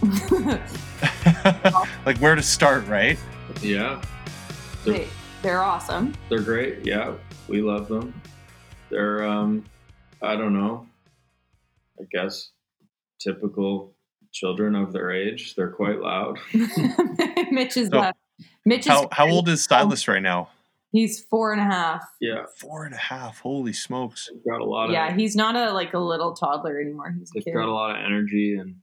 [2.06, 3.18] like where to start, right?
[3.60, 4.00] Yeah,
[4.84, 5.08] they're, they,
[5.42, 6.14] they're awesome.
[6.28, 6.84] They're great.
[6.84, 7.14] Yeah,
[7.48, 8.14] we love them.
[8.90, 9.64] They're um,
[10.20, 10.86] I don't know.
[12.00, 12.50] I guess
[13.20, 13.94] typical
[14.32, 15.54] children of their age.
[15.54, 16.38] They're quite loud.
[17.50, 18.12] Mitch is so, uh,
[18.64, 20.48] Mitch is how, how old is Silas right now?
[20.90, 22.04] He's four and a half.
[22.20, 23.40] Yeah, four and a half.
[23.40, 24.28] Holy smokes!
[24.30, 24.92] He's got a lot of.
[24.92, 27.14] Yeah, he's not a like a little toddler anymore.
[27.18, 28.76] He's, he's got a lot of energy and.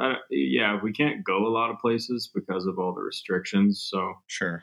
[0.00, 3.86] Uh, yeah, we can't go a lot of places because of all the restrictions.
[3.88, 4.62] So sure,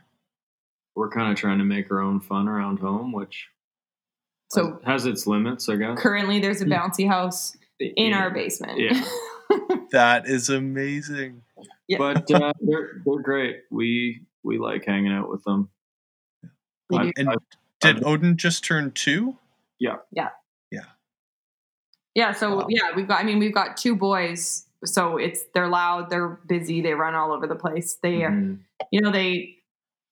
[1.00, 3.48] we're kind of trying to make our own fun around home, which
[4.50, 5.98] so has, has its limits, I guess.
[5.98, 6.74] Currently, there's a hmm.
[6.74, 8.78] bouncy house in our basement.
[8.78, 9.02] Yeah,
[9.92, 11.44] that is amazing.
[11.88, 12.00] Yeah.
[12.00, 13.62] But uh, they're they're great.
[13.72, 15.70] We we like hanging out with them.
[16.92, 17.36] I, and I,
[17.80, 19.38] did I, Odin just turn two?
[19.80, 19.98] Yeah.
[20.12, 20.30] Yeah.
[20.70, 20.82] Yeah.
[22.14, 22.34] Yeah.
[22.34, 22.68] So wow.
[22.68, 23.22] yeah, we've got.
[23.22, 24.66] I mean, we've got two boys.
[24.84, 27.98] So it's they're loud, they're busy, they run all over the place.
[28.02, 28.56] They, mm-hmm.
[28.92, 29.59] you know, they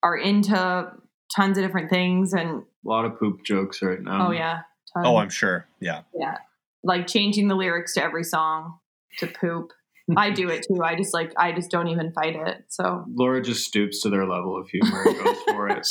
[0.03, 0.91] are into
[1.35, 4.27] tons of different things and a lot of poop jokes right now.
[4.27, 4.61] Oh yeah.
[4.93, 5.05] Tons.
[5.05, 5.67] Oh, I'm sure.
[5.79, 6.01] Yeah.
[6.17, 6.37] Yeah.
[6.83, 8.79] Like changing the lyrics to every song
[9.19, 9.71] to poop.
[10.15, 10.81] I do it too.
[10.81, 12.63] I just like I just don't even fight it.
[12.69, 15.87] So Laura just stoops to their level of humor and goes for it.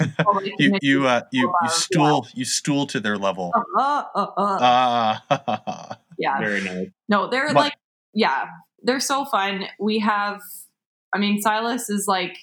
[0.26, 3.52] Oh, you you uh, you you stool you stool to their level.
[3.54, 5.18] Uh, uh, uh.
[5.38, 5.94] uh.
[6.18, 6.38] yeah.
[6.38, 6.88] Very nice.
[7.08, 7.74] No, they're but, like
[8.12, 8.44] yeah,
[8.82, 9.64] they're so fun.
[9.80, 10.40] We have
[11.14, 12.36] I mean Silas is like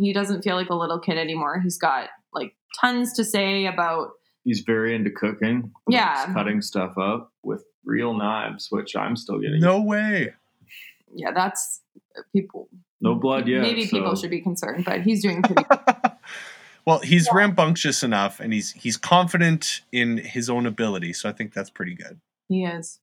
[0.00, 1.60] he doesn't feel like a little kid anymore.
[1.60, 4.10] He's got like tons to say about
[4.44, 5.72] he's very into cooking.
[5.88, 6.26] Yeah.
[6.26, 9.60] He's cutting stuff up with real knives, which I'm still getting.
[9.60, 10.34] No way.
[11.14, 11.82] Yeah, that's
[12.16, 12.68] uh, people.
[13.00, 13.60] No blood yet.
[13.60, 13.98] Maybe so.
[13.98, 15.64] people should be concerned, but he's doing pretty.
[16.86, 17.34] well, he's yeah.
[17.34, 21.94] rambunctious enough, and he's he's confident in his own ability, so I think that's pretty
[21.94, 22.20] good.
[22.48, 23.00] He is.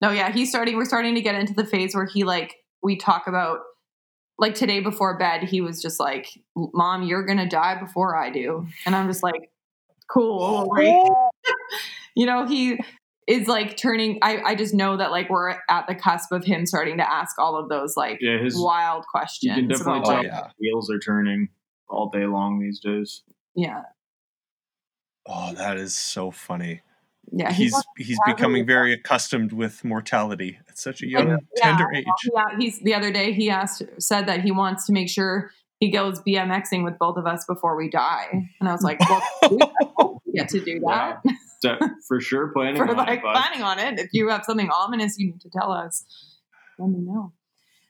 [0.00, 0.76] No, yeah, he's starting.
[0.76, 3.60] We're starting to get into the phase where he like we talk about
[4.38, 5.42] like today before bed.
[5.44, 9.50] He was just like, "Mom, you're gonna die before I do," and I'm just like,
[10.10, 11.10] "Cool." Oh, right?
[12.16, 12.78] you know, he
[13.26, 16.66] is like turning I, I just know that like we're at the cusp of him
[16.66, 19.56] starting to ask all of those like yeah, his, wild questions.
[19.56, 20.48] You can definitely about, tell like, yeah.
[20.58, 21.48] wheels are turning
[21.88, 23.22] all day long these days.
[23.54, 23.82] Yeah.
[25.26, 26.80] Oh, that is so funny.
[27.30, 32.04] Yeah, he's he's becoming very accustomed with mortality at such a young, yeah, tender age.
[32.34, 35.90] Yeah, he's the other day he asked said that he wants to make sure he
[35.90, 40.48] goes BMXing with both of us before we die, and I was like, well, get
[40.50, 41.20] to do that.
[41.62, 41.78] Yeah.
[42.08, 43.98] for sure planning for on like it, planning on it.
[44.00, 46.04] If you have something ominous you need to tell us,
[46.78, 47.32] let me know.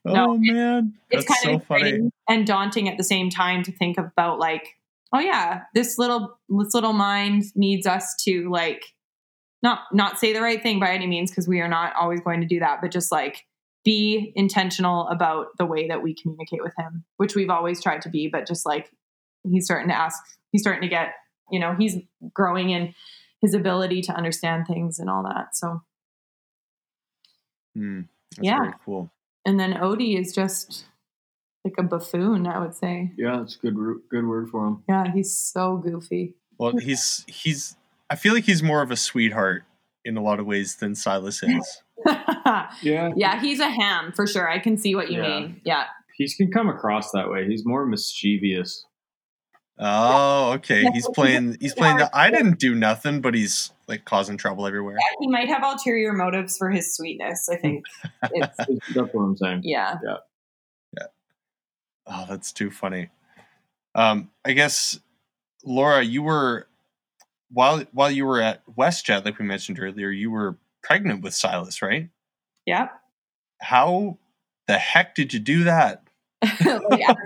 [0.04, 2.10] Oh No, man, It's that's kind so of funny.
[2.28, 4.68] and daunting at the same time to think about like,
[5.12, 8.82] oh yeah, this little this little mind needs us to like
[9.62, 12.40] not not say the right thing by any means because we are not always going
[12.40, 13.44] to do that, but just like
[13.84, 18.08] be intentional about the way that we communicate with him, which we've always tried to
[18.08, 18.90] be, but just like
[19.44, 20.22] he's starting to ask,
[20.52, 21.14] he's starting to get,
[21.50, 21.96] you know, he's
[22.32, 22.94] growing in
[23.40, 25.56] his ability to understand things and all that.
[25.56, 25.82] So,
[27.74, 28.02] hmm,
[28.36, 28.58] that's Yeah.
[28.60, 29.10] very cool.
[29.44, 30.84] and then Odie is just
[31.64, 33.12] like a buffoon, I would say.
[33.16, 33.74] Yeah, it's a good
[34.08, 34.84] good word for him.
[34.88, 36.34] Yeah, he's so goofy.
[36.58, 37.76] Well, he's he's.
[38.12, 39.64] I feel like he's more of a sweetheart
[40.04, 41.82] in a lot of ways than Silas is.
[42.82, 44.48] Yeah, yeah, he's a ham for sure.
[44.50, 45.28] I can see what you Yeah.
[45.40, 45.60] mean.
[45.64, 45.84] Yeah.
[46.16, 47.46] he can come across that way.
[47.46, 48.84] He's more mischievous.
[49.78, 50.84] Oh, okay.
[50.92, 51.56] He's playing.
[51.60, 52.10] He's playing the.
[52.14, 54.96] I didn't do nothing, but he's like causing trouble everywhere.
[55.20, 57.84] He might have ulterior motives for his sweetness, I think.
[58.32, 58.56] It's,
[58.94, 59.60] That's what I'm saying.
[59.64, 59.98] Yeah.
[60.04, 60.16] Yeah.
[60.98, 61.06] Yeah.
[62.06, 63.10] Oh, that's too funny.
[63.94, 64.98] Um, I guess
[65.64, 66.66] Laura, you were
[67.52, 71.82] while while you were at WestJet, like we mentioned earlier, you were pregnant with Silas,
[71.82, 72.08] right?
[72.66, 72.88] Yeah.
[73.60, 74.18] How
[74.66, 76.02] the heck did you do that?
[76.42, 77.16] like, as,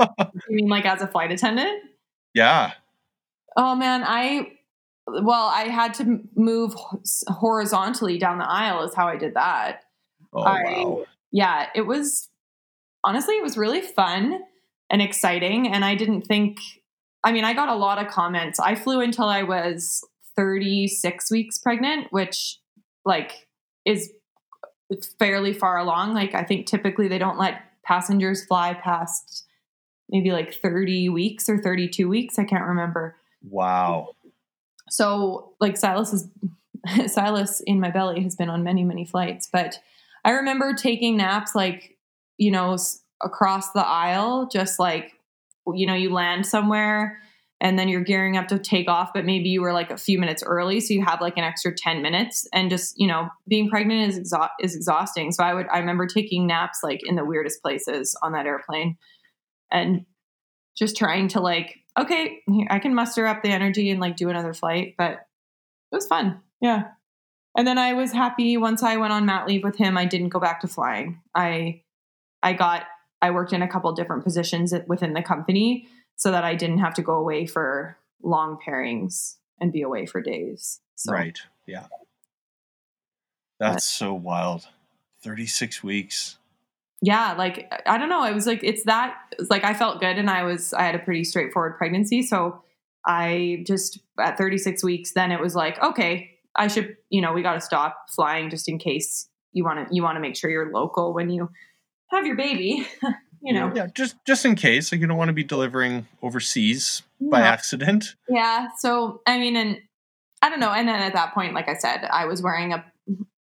[0.48, 1.82] you mean like as a flight attendant?
[2.34, 2.72] Yeah.
[3.56, 4.52] Oh man, I
[5.06, 6.74] well, I had to move
[7.28, 9.82] horizontally down the aisle is how I did that.
[10.32, 11.04] Oh I- wow.
[11.32, 12.28] yeah, it was
[13.04, 14.40] honestly, it was really fun
[14.90, 15.68] and exciting.
[15.68, 16.58] And I didn't think,
[17.24, 18.60] I mean, I got a lot of comments.
[18.60, 20.04] I flew until I was
[20.36, 22.58] 36 weeks pregnant, which
[23.04, 23.48] like
[23.84, 24.12] is
[25.18, 26.14] fairly far along.
[26.14, 29.44] Like, I think typically they don't let passengers fly past
[30.08, 32.38] maybe like 30 weeks or 32 weeks.
[32.38, 33.16] I can't remember.
[33.48, 34.10] Wow.
[34.90, 36.28] So like Silas is
[37.12, 39.80] Silas in my belly has been on many many flights, but
[40.24, 41.96] I remember taking naps like
[42.38, 42.76] you know
[43.22, 45.14] across the aisle, just like
[45.74, 47.20] you know you land somewhere
[47.60, 50.18] and then you're gearing up to take off, but maybe you were like a few
[50.18, 53.68] minutes early, so you have like an extra ten minutes, and just you know being
[53.70, 55.32] pregnant is exha- is exhausting.
[55.32, 58.96] So I would I remember taking naps like in the weirdest places on that airplane,
[59.70, 60.04] and
[60.76, 62.40] just trying to like okay
[62.70, 66.40] i can muster up the energy and like do another flight but it was fun.
[66.60, 66.88] Yeah.
[67.56, 70.28] And then i was happy once i went on mat leave with him i didn't
[70.28, 71.20] go back to flying.
[71.34, 71.82] I
[72.42, 72.84] i got
[73.22, 76.94] i worked in a couple different positions within the company so that i didn't have
[76.94, 81.38] to go away for long pairings and be away for days so Right.
[81.66, 81.86] Yeah.
[83.60, 84.66] That's so wild.
[85.22, 86.38] 36 weeks.
[87.02, 90.16] yeah like i don't know it was like it's that it's like i felt good
[90.18, 92.62] and i was i had a pretty straightforward pregnancy so
[93.06, 97.42] i just at 36 weeks then it was like okay i should you know we
[97.42, 100.48] got to stop flying just in case you want to you want to make sure
[100.48, 101.50] you're local when you
[102.10, 102.86] have your baby
[103.42, 107.02] you know Yeah, just just in case, like you don't want to be delivering overseas
[107.20, 108.14] by accident.
[108.28, 109.78] yeah so i mean and
[110.42, 112.84] i don't know and then at that point like i said i was wearing a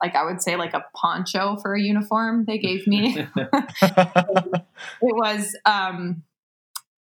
[0.02, 3.16] like i would say like a poncho for a uniform they gave me
[3.83, 4.64] it
[5.00, 6.22] was um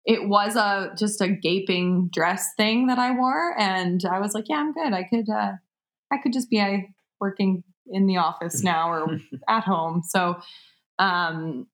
[0.07, 4.48] it was a just a gaping dress thing that I wore and I was like,
[4.48, 4.94] yeah, I'm good.
[4.94, 5.53] I could uh
[6.11, 6.79] I could just be uh,
[7.20, 10.03] working in the office now or at home.
[10.09, 10.40] So
[10.98, 11.66] um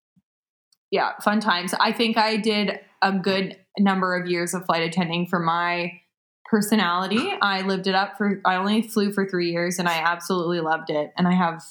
[0.90, 1.75] yeah, fun times.
[1.79, 6.01] I think I did a good number of years of flight attending for my
[6.49, 7.33] personality.
[7.42, 10.90] I lived it up for I only flew for 3 years and I absolutely loved
[10.90, 11.62] it and I have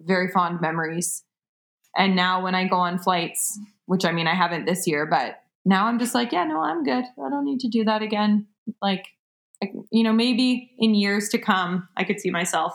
[0.00, 1.24] very fond memories.
[1.96, 5.42] And now when I go on flights, which I mean I haven't this year, but
[5.64, 7.04] now I'm just like, yeah, no, I'm good.
[7.04, 8.46] I don't need to do that again.
[8.80, 9.06] Like,
[9.90, 12.72] you know, maybe in years to come, I could see myself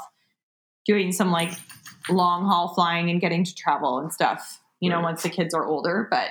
[0.86, 1.54] doing some like
[2.10, 5.04] long haul flying and getting to travel and stuff, you know, Right.
[5.06, 6.08] once the kids are older.
[6.10, 6.30] But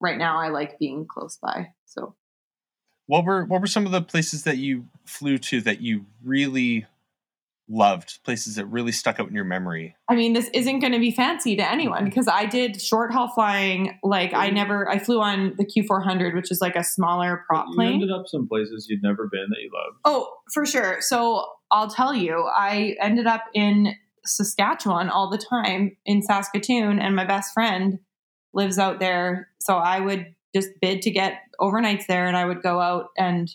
[0.00, 1.72] right now I like being close by.
[1.86, 2.14] So,
[3.06, 6.86] what were what were some of the places that you flew to that you really
[7.68, 8.22] loved?
[8.24, 9.96] Places that really stuck out in your memory?
[10.08, 13.28] I mean, this isn't going to be fancy to anyone because I did short haul
[13.28, 13.98] flying.
[14.02, 17.74] Like, I never, I flew on the Q400, which is like a smaller prop you
[17.74, 17.92] plane.
[17.94, 19.98] ended up some places you'd never been that you loved.
[20.04, 20.98] Oh, for sure.
[21.00, 27.16] So I'll tell you, I ended up in Saskatchewan all the time in Saskatoon, and
[27.16, 27.98] my best friend
[28.54, 29.48] lives out there.
[29.58, 33.54] So I would just bid to get overnights there, and I would go out and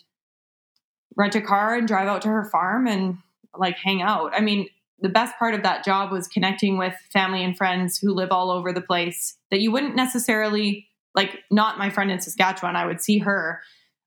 [1.16, 3.18] rent a car and drive out to her farm and
[3.56, 4.32] like hang out.
[4.34, 4.68] I mean,
[5.00, 8.50] the best part of that job was connecting with family and friends who live all
[8.50, 12.76] over the place that you wouldn't necessarily like not my friend in Saskatchewan.
[12.76, 13.60] I would see her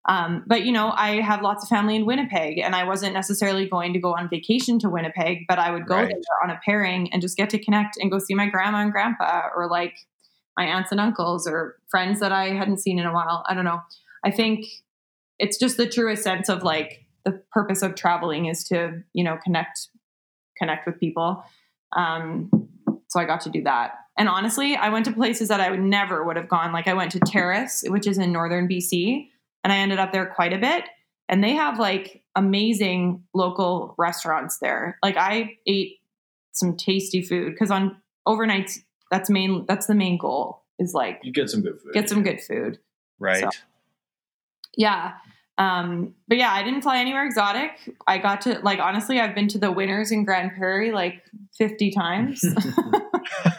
[0.07, 3.67] Um, but you know, I have lots of family in Winnipeg, and I wasn't necessarily
[3.69, 6.07] going to go on vacation to Winnipeg, but I would go Right.
[6.09, 8.91] there on a pairing and just get to connect and go see my grandma and
[8.91, 9.95] grandpa, or like
[10.57, 13.43] my aunts and uncles, or friends that I hadn't seen in a while.
[13.47, 13.81] I don't know.
[14.25, 14.65] I think
[15.39, 19.37] it's just the truest sense of like the purpose of traveling is to you know
[19.43, 19.89] connect
[20.57, 21.43] connect with people.
[21.95, 22.49] Um,
[23.07, 23.93] so I got to do that.
[24.17, 26.71] And honestly, I went to places that I would never would have gone.
[26.71, 29.29] Like I went to Terrace, which is in northern BC,
[29.63, 30.85] and I ended up there quite a bit.
[31.29, 34.97] And they have like amazing local restaurants there.
[35.01, 35.99] Like I ate
[36.51, 37.95] some tasty food because on
[38.27, 41.93] overnights, that's main that's the main goal is like You get some good food.
[41.93, 42.79] get some good food.
[43.19, 43.41] Right.
[43.43, 43.49] So-
[44.75, 45.13] Yeah.
[45.57, 47.71] Um, but yeah, I didn't fly anywhere exotic.
[48.07, 51.23] I got to like honestly, I've been to the Winners in Grande Prairie like
[51.57, 52.43] 50 times.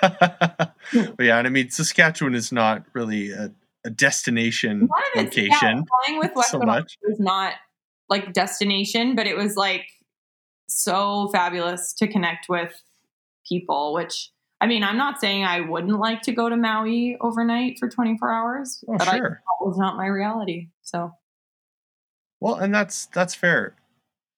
[0.00, 0.74] but
[1.20, 3.52] yeah, and I mean, Saskatchewan is not really a,
[3.84, 5.84] a destination it's yeah, location.
[6.04, 6.96] flying with West so much.
[7.02, 7.54] was not
[8.08, 9.86] like destination, but it was like
[10.68, 12.72] so fabulous to connect with
[13.48, 14.30] people, which
[14.60, 18.32] I mean, I'm not saying I wouldn't like to go to Maui overnight for 24
[18.32, 19.42] hours, Oh, but I, sure.
[19.44, 20.68] that was not my reality.
[20.82, 21.12] So
[22.40, 23.74] Well, and that's that's fair.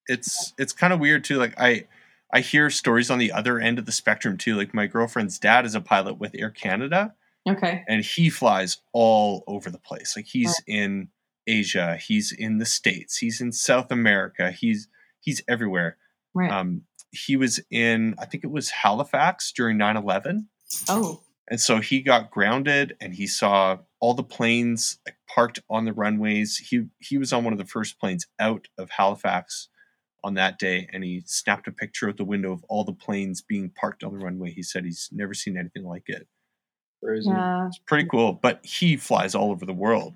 [0.06, 1.36] It's it's kind of weird too.
[1.36, 1.86] Like I
[2.32, 4.56] I hear stories on the other end of the spectrum too.
[4.56, 7.14] Like my girlfriend's dad is a pilot with Air Canada,
[7.48, 7.84] okay.
[7.88, 10.14] and he flies all over the place.
[10.16, 11.08] Like he's in
[11.46, 14.88] Asia, he's in the States, he's in South America, he's
[15.20, 15.96] he's everywhere.
[16.34, 16.50] Right.
[16.50, 20.46] Um, he was in I think it was Halifax during 9-11.
[20.88, 21.20] oh.
[21.46, 25.92] And so he got grounded and he saw all the planes like, parked on the
[25.92, 26.56] runways.
[26.56, 29.68] He he was on one of the first planes out of Halifax
[30.22, 33.42] on that day and he snapped a picture out the window of all the planes
[33.42, 34.50] being parked on the runway.
[34.50, 36.26] He said he's never seen anything like it.
[37.04, 37.28] Crazy.
[37.28, 37.66] Yeah.
[37.66, 40.14] It's pretty cool, but he flies all over the world.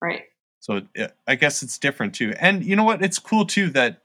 [0.00, 0.22] Right.
[0.60, 2.34] So it, I guess it's different too.
[2.40, 3.02] And you know what?
[3.02, 4.02] It's cool too that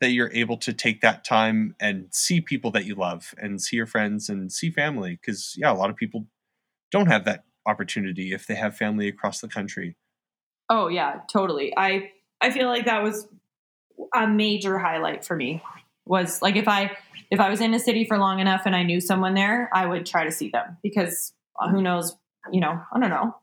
[0.00, 3.76] that you're able to take that time and see people that you love and see
[3.76, 6.26] your friends and see family because yeah, a lot of people
[6.90, 9.96] don't have that opportunity if they have family across the country.
[10.68, 11.72] Oh yeah, totally.
[11.76, 13.28] I I feel like that was
[14.14, 15.62] a major highlight for me.
[16.06, 16.96] Was like if I
[17.30, 19.86] if I was in a city for long enough and I knew someone there, I
[19.86, 22.16] would try to see them because Uh, who knows,
[22.52, 23.36] you know, I don't know.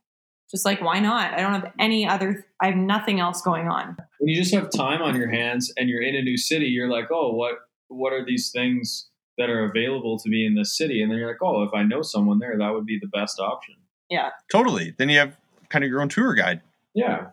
[0.50, 1.34] Just like why not?
[1.34, 3.96] I don't have any other I have nothing else going on.
[4.20, 6.90] when you just have time on your hands and you're in a new city, you're
[6.90, 7.56] like, oh, what
[7.88, 11.02] what are these things that are available to me in this city?
[11.02, 13.40] And then you're like, oh, if I know someone there, that would be the best
[13.40, 13.76] option.
[14.10, 14.30] Yeah.
[14.52, 14.94] Totally.
[14.98, 15.38] Then you have
[15.70, 16.62] kind of your own tour guide.
[16.94, 17.28] Yeah,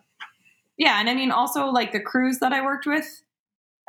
[0.77, 3.21] Yeah, and I mean also like the crews that I worked with.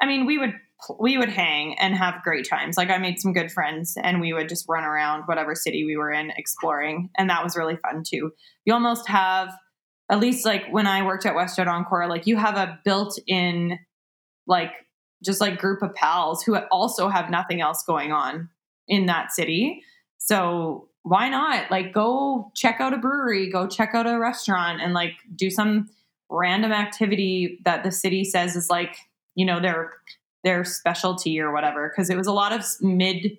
[0.03, 0.55] I mean, we would
[0.99, 2.77] we would hang and have great times.
[2.77, 5.97] Like I made some good friends and we would just run around whatever city we
[5.97, 8.33] were in exploring and that was really fun too.
[8.65, 9.51] You almost have
[10.11, 13.79] at least like when I worked at WestJet Encore, like you have a built-in
[14.47, 14.73] like
[15.25, 18.49] just like group of pals who also have nothing else going on
[18.89, 19.83] in that city.
[20.19, 24.93] So why not like go check out a brewery, go check out a restaurant and
[24.93, 25.89] like do some
[26.29, 28.97] random activity that the city says is like,
[29.35, 29.93] you know, their
[30.45, 33.39] their specialty or whatever because it was a lot of mid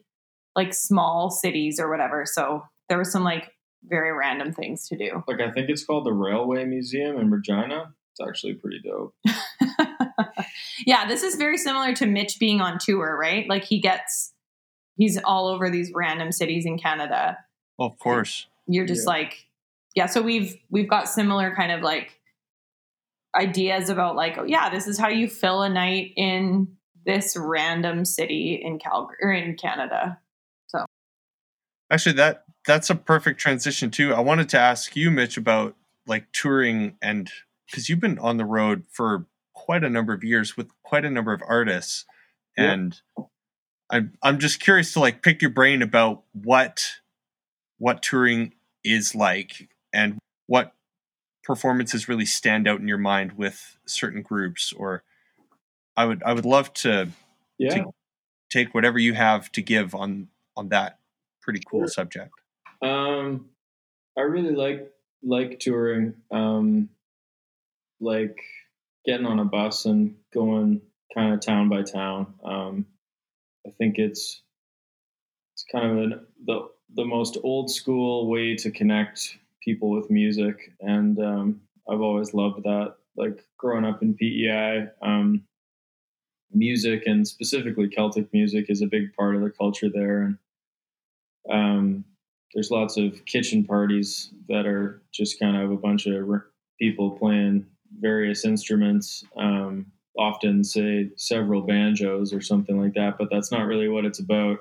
[0.55, 2.25] like small cities or whatever.
[2.25, 3.51] So there was some like
[3.85, 5.23] very random things to do.
[5.27, 7.93] like I think it's called the Railway Museum in Regina.
[8.13, 9.15] It's actually pretty dope.
[10.85, 13.47] yeah, this is very similar to Mitch being on tour, right?
[13.47, 14.33] Like he gets
[14.97, 17.37] he's all over these random cities in Canada.
[17.77, 18.47] Well, of course.
[18.67, 19.13] You're just Yeah.
[19.13, 19.45] like
[19.95, 22.19] yeah, so we've we've got similar kind of like
[23.35, 26.67] ideas about like, oh yeah, this is how you fill a night in
[27.05, 30.19] this random city in Calgary or in Canada.
[30.67, 30.85] So
[31.91, 34.13] actually, that that's a perfect transition too.
[34.13, 35.75] I wanted to ask you, Mitch, about
[36.07, 37.31] like touring and
[37.67, 41.09] because you've been on the road for quite a number of years with quite a
[41.09, 42.05] number of artists,
[42.57, 42.71] Yeah.
[42.73, 43.01] and
[43.89, 46.91] I'm I'm just curious to like pick your brain about what
[47.77, 50.73] what touring is like and what
[51.43, 55.03] performances really stand out in your mind with certain groups or
[56.01, 57.09] I would I would love to
[57.59, 57.85] Yeah.
[58.49, 60.27] take whatever you have to give on
[60.57, 60.99] on that
[61.41, 61.87] pretty cool Sure.
[61.87, 62.33] subject.
[62.81, 63.49] Um,
[64.17, 64.91] I really like
[65.23, 66.15] like touring.
[66.31, 66.89] Um,
[67.99, 68.35] like
[69.05, 70.81] getting on a bus and going
[71.13, 72.33] kind of town by town.
[72.43, 72.85] Um,
[73.67, 74.41] I think it's
[75.53, 80.73] it's kind of an, the the most old school way to connect people with music,
[80.79, 82.95] and um, I've always loved that.
[83.15, 85.43] Like growing up in PEI, um,
[86.53, 90.37] music and specifically Celtic music is a big part of the culture there, and
[91.49, 92.05] um,
[92.53, 96.27] there's lots of kitchen parties that are just kind of a bunch of
[96.79, 97.65] people playing
[97.99, 99.85] various instruments, um,
[100.17, 104.59] often say several banjos or something like that, but that's not really what it's about.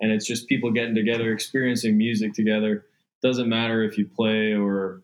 [0.00, 2.86] And it's just people getting together, experiencing music together.
[3.22, 5.02] Doesn't matter if you play or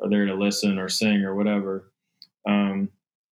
[0.00, 1.92] are there to listen or sing or whatever.
[2.46, 2.88] Um,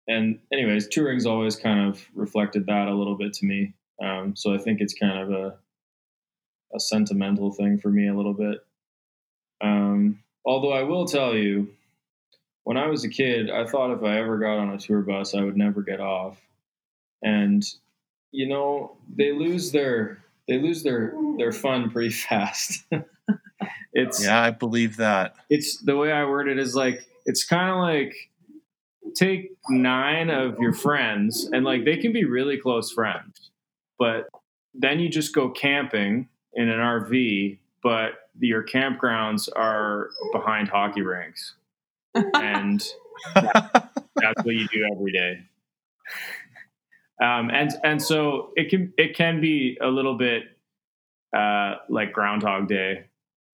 [0.07, 3.73] and anyways, touring's always kind of reflected that a little bit to me.
[4.03, 5.55] Um, so I think it's kind of a
[6.75, 8.57] a sentimental thing for me a little bit.
[9.61, 11.69] Um, although I will tell you,
[12.63, 15.35] when I was a kid, I thought if I ever got on a tour bus,
[15.35, 16.41] I would never get off.
[17.21, 17.63] And
[18.31, 22.83] you know, they lose their they lose their their fun pretty fast.
[23.93, 25.35] it's yeah, I believe that.
[25.49, 28.15] It's the way I word it is like it's kind of like
[29.15, 33.51] take nine of your friends and like they can be really close friends,
[33.97, 34.27] but
[34.73, 41.55] then you just go camping in an RV, but your campgrounds are behind hockey rinks
[42.15, 42.83] and
[43.35, 45.39] that's what you do every day.
[47.21, 50.43] Um, and and so it can it can be a little bit
[51.35, 53.05] uh, like Groundhog Day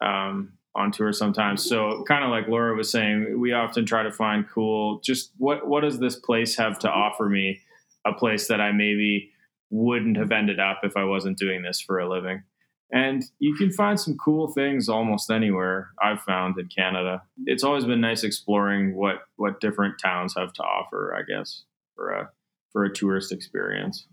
[0.01, 1.67] um, on tour sometimes.
[1.67, 4.99] So kind of like Laura was saying, we often try to find cool.
[5.03, 7.61] Just what what does this place have to offer me?
[8.05, 9.31] A place that I maybe
[9.69, 12.43] wouldn't have ended up if I wasn't doing this for a living.
[12.91, 17.21] And you can find some cool things almost anywhere I've found in Canada.
[17.45, 21.63] It's always been nice exploring what what different towns have to offer, I guess,
[21.95, 22.29] for a
[22.71, 24.07] for a tourist experience.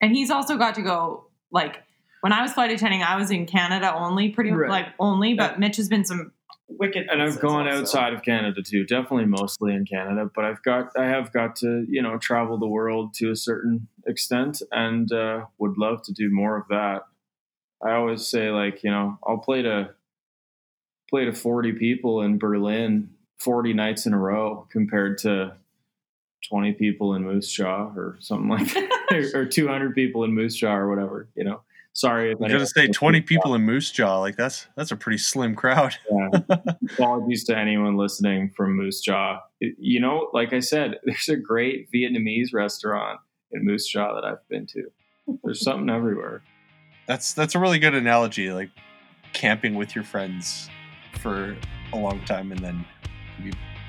[0.00, 1.82] And he's also got to go like
[2.20, 4.70] when I was flight attending, I was in Canada only, pretty right.
[4.70, 5.58] like only, but yeah.
[5.58, 6.32] Mitch has been some
[6.68, 7.80] wicked and I've gone also.
[7.80, 11.86] outside of Canada too, definitely mostly in Canada, but I've got I have got to,
[11.88, 16.30] you know, travel the world to a certain extent and uh, would love to do
[16.30, 17.02] more of that.
[17.84, 19.94] I always say like, you know, I'll play to
[21.08, 25.54] play to 40 people in Berlin 40 nights in a row compared to
[26.48, 30.74] 20 people in Moose Jaw or something like that, or 200 people in Moose Jaw
[30.74, 31.60] or whatever, you know.
[31.98, 34.20] Sorry, if I'm gonna say 20 people in Moose Jaw.
[34.20, 35.96] Like that's that's a pretty slim crowd.
[36.08, 36.56] yeah.
[36.92, 39.40] Apologies to anyone listening from Moose Jaw.
[39.58, 43.18] You know, like I said, there's a great Vietnamese restaurant
[43.50, 44.84] in Moose Jaw that I've been to.
[45.42, 46.44] There's something everywhere.
[47.08, 48.52] That's that's a really good analogy.
[48.52, 48.70] Like
[49.32, 50.70] camping with your friends
[51.20, 51.56] for
[51.92, 52.86] a long time, and then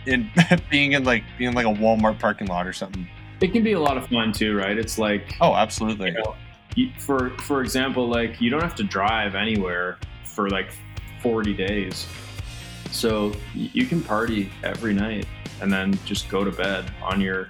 [0.08, 0.32] in
[0.72, 3.08] being in like being like a Walmart parking lot or something.
[3.40, 4.80] It can be a lot of fun too, right?
[4.80, 6.08] It's like oh, absolutely.
[6.08, 6.36] You know,
[6.98, 10.72] for for example, like you don't have to drive anywhere for like
[11.22, 12.08] forty days,
[12.92, 15.26] so you can party every night
[15.62, 17.50] and then just go to bed on your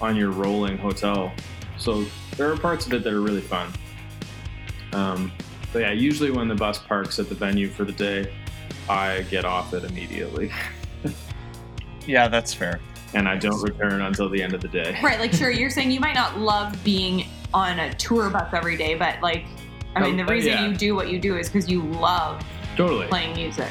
[0.00, 1.32] on your rolling hotel.
[1.78, 2.04] So
[2.36, 3.72] there are parts of it that are really fun.
[4.92, 5.32] Um,
[5.72, 8.32] but yeah, usually when the bus parks at the venue for the day,
[8.88, 10.50] I get off it immediately.
[12.06, 12.80] yeah, that's fair.
[13.14, 14.98] And I don't return until the end of the day.
[15.02, 18.76] Right, like sure, you're saying you might not love being on a tour bus every
[18.76, 19.44] day, but like,
[19.94, 20.66] I mean, the oh, reason yeah.
[20.66, 22.44] you do what you do is because you love
[22.76, 23.68] totally playing music.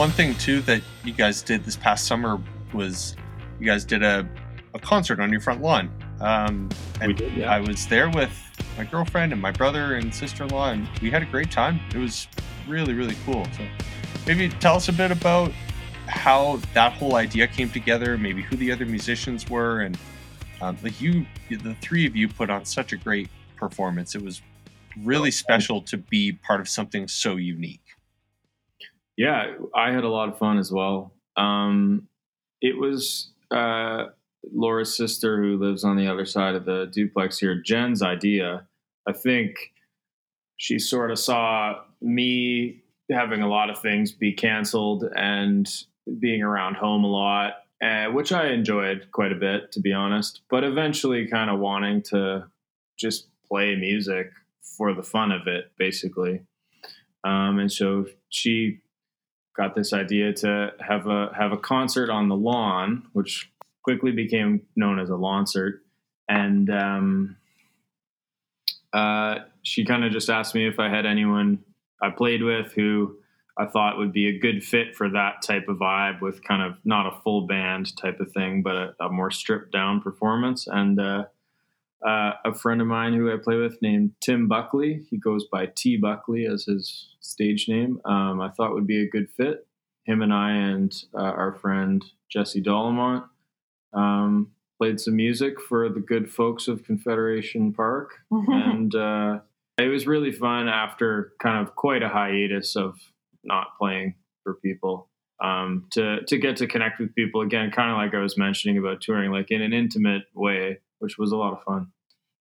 [0.00, 2.40] one thing too that you guys did this past summer
[2.72, 3.16] was
[3.60, 4.28] you guys did a,
[4.74, 5.90] a concert on your front lawn.
[6.20, 6.68] Um,
[7.00, 7.52] and did, yeah.
[7.52, 8.32] I was there with
[8.76, 11.80] my girlfriend and my brother and sister in law, and we had a great time.
[11.94, 12.28] It was
[12.68, 13.44] really, really cool.
[13.56, 13.66] So
[14.26, 15.52] maybe tell us a bit about
[16.06, 19.98] how that whole idea came together, maybe who the other musicians were, and
[20.60, 24.14] um, like you, the three of you put on such a great performance.
[24.14, 24.42] It was
[25.02, 27.80] really special to be part of something so unique
[29.20, 31.12] yeah, I had a lot of fun as well.
[31.36, 32.08] Um,
[32.62, 34.06] it was uh,
[34.52, 38.66] Laura's sister who lives on the other side of the duplex here, Jen's idea.
[39.06, 39.72] I think
[40.56, 45.68] she sort of saw me having a lot of things be canceled and
[46.18, 50.42] being around home a lot, uh, which I enjoyed quite a bit, to be honest.
[50.48, 52.46] But eventually, kind of wanting to
[52.98, 54.30] just play music
[54.62, 56.42] for the fun of it, basically.
[57.24, 58.80] Um, and so she
[59.60, 63.52] got this idea to have a have a concert on the lawn, which
[63.82, 65.80] quickly became known as a launcert.
[66.28, 67.36] And um,
[68.94, 71.58] uh, she kind of just asked me if I had anyone
[72.02, 73.18] I played with who
[73.58, 76.78] I thought would be a good fit for that type of vibe, with kind of
[76.84, 80.66] not a full band type of thing, but a, a more stripped down performance.
[80.66, 81.24] And uh,
[82.06, 85.04] uh, a friend of mine who I play with named Tim Buckley.
[85.10, 88.00] He goes by T Buckley as his stage name.
[88.04, 89.66] Um, I thought would be a good fit.
[90.04, 93.24] Him and I and uh, our friend Jesse Dolomont
[93.92, 99.40] um, played some music for the good folks of Confederation Park, and uh,
[99.78, 102.98] it was really fun after kind of quite a hiatus of
[103.44, 105.08] not playing for people.
[105.42, 108.76] Um, to to get to connect with people again, kind of like I was mentioning
[108.76, 111.92] about touring, like in an intimate way, which was a lot of fun.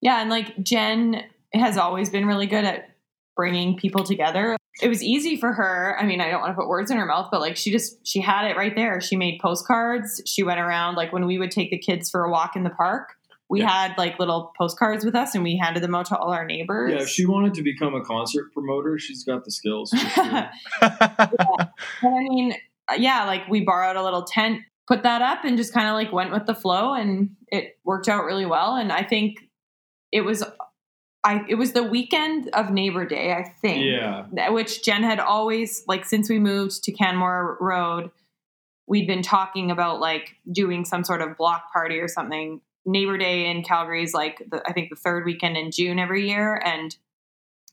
[0.01, 1.23] Yeah, and like Jen
[1.53, 2.89] has always been really good at
[3.35, 4.57] bringing people together.
[4.81, 5.97] It was easy for her.
[5.99, 8.05] I mean, I don't want to put words in her mouth, but like she just
[8.07, 9.01] she had it right there.
[9.01, 10.21] She made postcards.
[10.25, 12.69] She went around like when we would take the kids for a walk in the
[12.69, 13.15] park.
[13.49, 13.69] We Yeah.
[13.69, 16.91] had like little postcards with us, and we handed them out to all our neighbors.
[16.93, 19.89] Yeah, if she wanted to become a concert promoter, she's got the skills.
[19.91, 20.49] For sure.
[20.81, 21.69] But
[22.03, 22.53] I mean,
[22.87, 25.93] uh, yeah, like we borrowed a little tent, put that up, and just kind of
[25.95, 28.75] like went with the flow, and it worked out really well.
[28.75, 29.37] And I think
[30.11, 30.43] it was,
[31.23, 33.85] I it was the weekend of Neighbor Day, I think.
[33.85, 38.11] yeah, Which Jen had always like since we moved to Canmore Road,
[38.87, 42.61] we'd been talking about like doing some sort of block party or something.
[42.85, 46.27] Neighbor Day in Calgary is like the, I think the third weekend in June every
[46.29, 46.95] year, and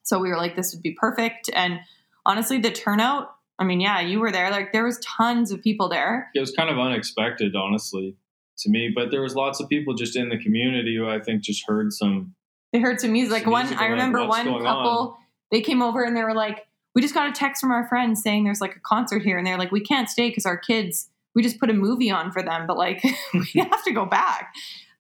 [0.06, 1.50] so we were like, this would be perfect.
[1.52, 1.80] And
[2.24, 3.32] honestly, the turnout.
[3.58, 4.50] I mean, yeah, you were there.
[4.50, 6.30] Like there was tons of people there.
[6.34, 8.16] it was kind of unexpected, honestly,
[8.58, 8.92] to me.
[8.94, 11.92] But there was lots of people just in the community who I think just heard
[11.92, 12.34] some.
[12.72, 13.32] They heard some music.
[13.32, 15.16] Like Some one, music, I remember one couple.
[15.50, 18.22] They came over and they were like, "We just got a text from our friends
[18.22, 21.08] saying there's like a concert here," and they're like, "We can't stay because our kids.
[21.34, 23.02] We just put a movie on for them, but like
[23.34, 23.58] we hmm.
[23.60, 24.52] have to go back."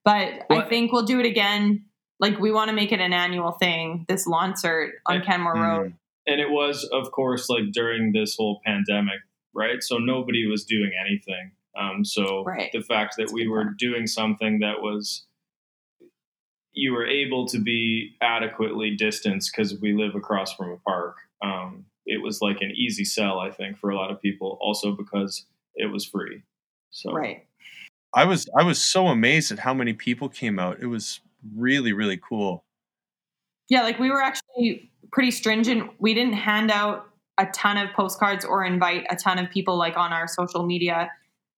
[0.04, 1.84] But I think we'll do it again.
[2.20, 4.06] Like we want to make it an annual thing.
[4.08, 5.62] This Lancert on eh, And- Canmore hmm.
[5.62, 5.94] Road.
[6.28, 9.20] And it was, of course, like during this whole pandemic,
[9.54, 9.80] right?
[9.80, 11.52] So nobody was doing anything.
[11.78, 12.70] Um, so Right.
[12.72, 13.78] the fact that That's we were point.
[13.78, 15.25] doing something that was
[16.76, 21.16] you were able to be adequately distanced because we live across from a park.
[21.42, 24.58] Um, it was like an easy sell, I think, for a lot of people.
[24.60, 26.42] Also because it was free.
[26.90, 27.46] So Right.
[28.14, 30.78] I was I was so amazed at how many people came out.
[30.80, 31.20] It was
[31.54, 32.64] really really cool.
[33.68, 35.90] Yeah, like we were actually pretty stringent.
[35.98, 37.08] We didn't hand out
[37.38, 41.10] a ton of postcards or invite a ton of people like on our social media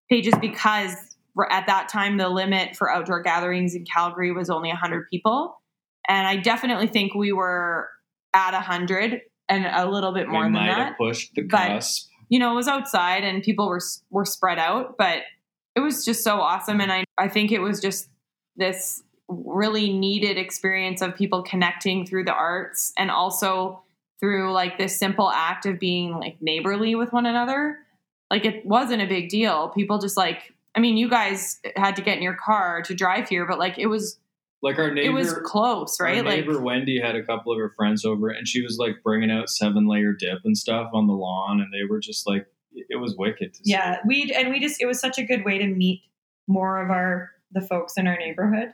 [0.09, 1.08] pages because we're
[1.51, 5.61] at that time the limit for outdoor gatherings in Calgary was only 100 people.
[6.09, 7.89] And I definitely think we were
[8.35, 10.79] at 100 and a little bit more we than might that.
[10.89, 12.09] have pushed the But- cusp.
[12.29, 13.81] you know, it was outside and people were
[14.11, 15.23] were spread out, but
[15.77, 18.09] it was just so awesome and I I think it was just
[18.57, 23.83] this really needed experience of people connecting through the arts and also
[24.21, 27.79] through like this simple act of being like neighborly with one another.
[28.31, 29.69] Like it wasn't a big deal.
[29.69, 33.29] People just like I mean, you guys had to get in your car to drive
[33.29, 34.19] here, but like it was
[34.63, 36.19] Like our neighbor, it was close, right?
[36.19, 38.97] Our Like neighbor Wendy had a couple of her friends over, and she was like
[39.03, 42.47] bringing out seven layer dip and stuff on the lawn, and they were just like,
[42.73, 43.55] it was wicked.
[43.55, 43.61] To.
[43.65, 46.03] Yeah, we and we just it was such a good way to meet
[46.47, 48.69] more of our the folks in our neighborhood.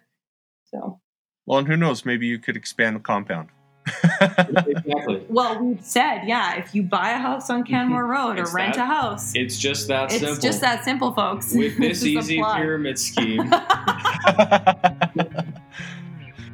[0.64, 1.01] So
[1.47, 2.05] Well, and who knows?
[2.05, 3.51] Maybe you could expand the compound.
[3.87, 5.24] Exactly.
[5.28, 8.82] well, we said yeah, if you buy a house on Canmore Road or rent that-
[8.82, 10.41] a house, It's just that it's simple.
[10.41, 11.55] just that simple, folks.
[11.55, 13.51] With this is a easy pyramid scheme,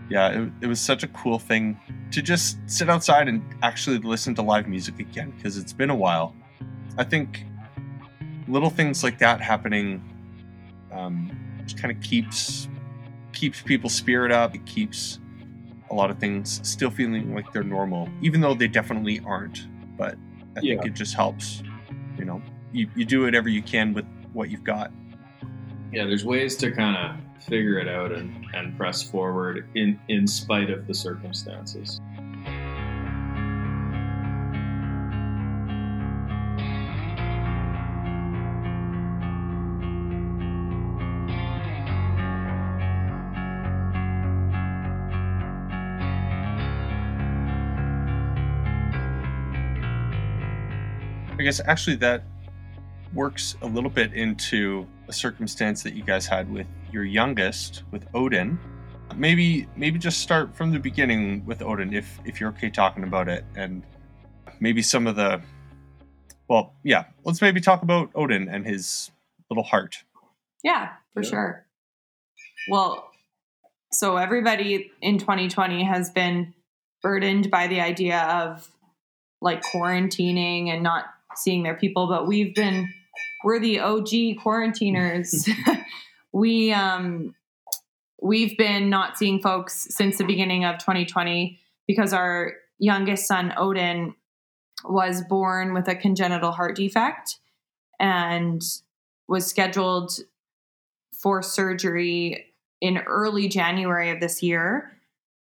[0.08, 1.78] yeah, it, it was such a cool thing
[2.10, 5.94] to just sit outside and actually listen to live music again because it's been a
[5.94, 6.34] while.
[6.98, 7.44] I think
[8.48, 10.02] little things like that happening
[10.90, 11.30] um,
[11.64, 12.68] just kind of keeps
[13.32, 14.56] keeps people's spirit up.
[14.56, 15.20] It keeps
[15.90, 19.66] a lot of things still feeling like they're normal, even though they definitely aren't.
[19.96, 20.16] But
[20.56, 20.86] I think Yeah.
[20.88, 21.62] it just helps.
[22.18, 24.92] You know, you, you do whatever you can with what you've got.
[25.92, 30.26] yeah, there's ways to kind of figure it out and, and press forward in in
[30.26, 32.00] spite of the circumstances.
[51.40, 52.22] I guess actually that
[53.14, 58.06] works a little bit into a circumstance that you guys had with your youngest, with
[58.12, 58.58] Odin.
[59.16, 63.26] Maybe maybe just start from the beginning with Odin, if if you're okay talking about
[63.30, 63.82] it, and
[64.60, 65.40] maybe some of the.
[66.46, 69.10] Well, yeah, let's maybe talk about Odin and his
[69.48, 70.04] little heart.
[70.62, 71.30] Yeah, for Yeah.
[71.30, 71.66] sure.
[72.68, 73.10] Well,
[73.92, 76.52] so everybody in 2020 has been
[77.02, 78.70] burdened by the idea of
[79.40, 81.06] like quarantining and not
[81.36, 82.92] seeing their people, but we've been
[83.44, 85.48] we're the OG quarantiners.
[86.32, 87.34] we um
[88.22, 94.14] we've been not seeing folks since the beginning of 2020 because our youngest son, Odin,
[94.84, 97.38] was born with a congenital heart defect
[97.98, 98.62] and
[99.28, 100.12] was scheduled
[101.12, 102.46] for surgery
[102.80, 104.92] in early January of this year.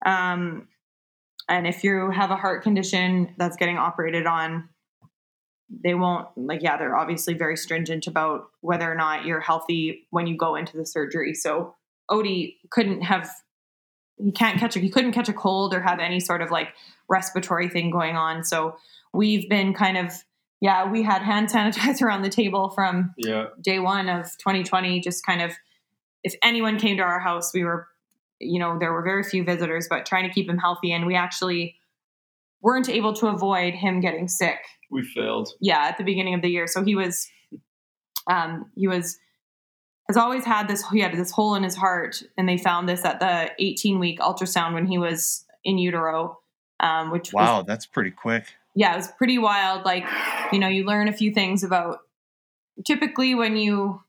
[0.05, 0.68] Um,
[1.49, 4.68] and if you have a heart condition that's getting operated on,
[5.70, 10.26] they won't like yeah they're obviously very stringent about whether or not you're healthy when
[10.26, 11.34] you go into the surgery.
[11.34, 11.74] So
[12.10, 13.30] odie couldn't have
[14.16, 16.68] he can't catch a he couldn't catch a cold or have any sort of like
[17.08, 18.44] respiratory thing going on.
[18.44, 18.76] So
[19.12, 20.12] we've been kind of
[20.60, 23.46] yeah we had hand sanitizer on the table from Yeah.
[23.62, 25.52] day one of 2020 just kind of
[26.22, 27.88] if anyone came to our house we were
[28.40, 30.92] you know there were very few visitors but trying to keep him healthy.
[30.92, 31.76] And we actually
[32.60, 34.58] weren't able to avoid him getting sick
[34.95, 35.51] We failed.
[35.61, 37.28] yeah at the beginning of the year so he was
[38.30, 39.18] um he was
[40.09, 43.05] has always had this he had this hole in his heart and they found this
[43.05, 46.38] at the 18 week ultrasound when he was in utero
[46.80, 48.45] um which was Wow, that's pretty quick.
[48.74, 49.84] yeah, it was pretty wild.
[49.84, 50.05] Like,
[50.53, 51.99] you know, you learn a few things about
[52.84, 54.03] typically when you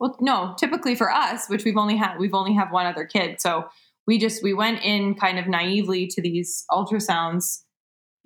[0.00, 3.40] well no, typically for us, which we've only had we've only have one other kid.
[3.40, 3.68] So
[4.06, 7.62] we just we went in kind of naively to these ultrasounds.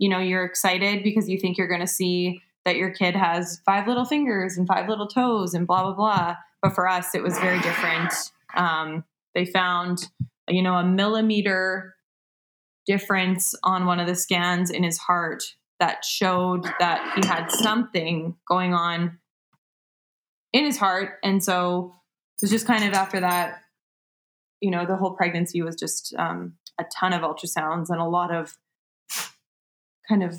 [0.00, 3.86] You know, you're excited because you think you're gonna see that your kid has five
[3.86, 6.36] little fingers and five little toes and blah blah blah.
[6.62, 8.12] But for us it was very different.
[8.56, 10.08] Um, they found,
[10.48, 11.94] you know, a millimeter
[12.86, 15.44] difference on one of the scans in his heart
[15.78, 19.18] that showed that he had something going on
[20.52, 21.18] in his heart.
[21.22, 21.94] And so
[22.36, 23.60] it was just kind of after that,
[24.60, 28.34] you know, the whole pregnancy was just um, a ton of ultrasounds and a lot
[28.34, 28.56] of
[30.10, 30.34] kind of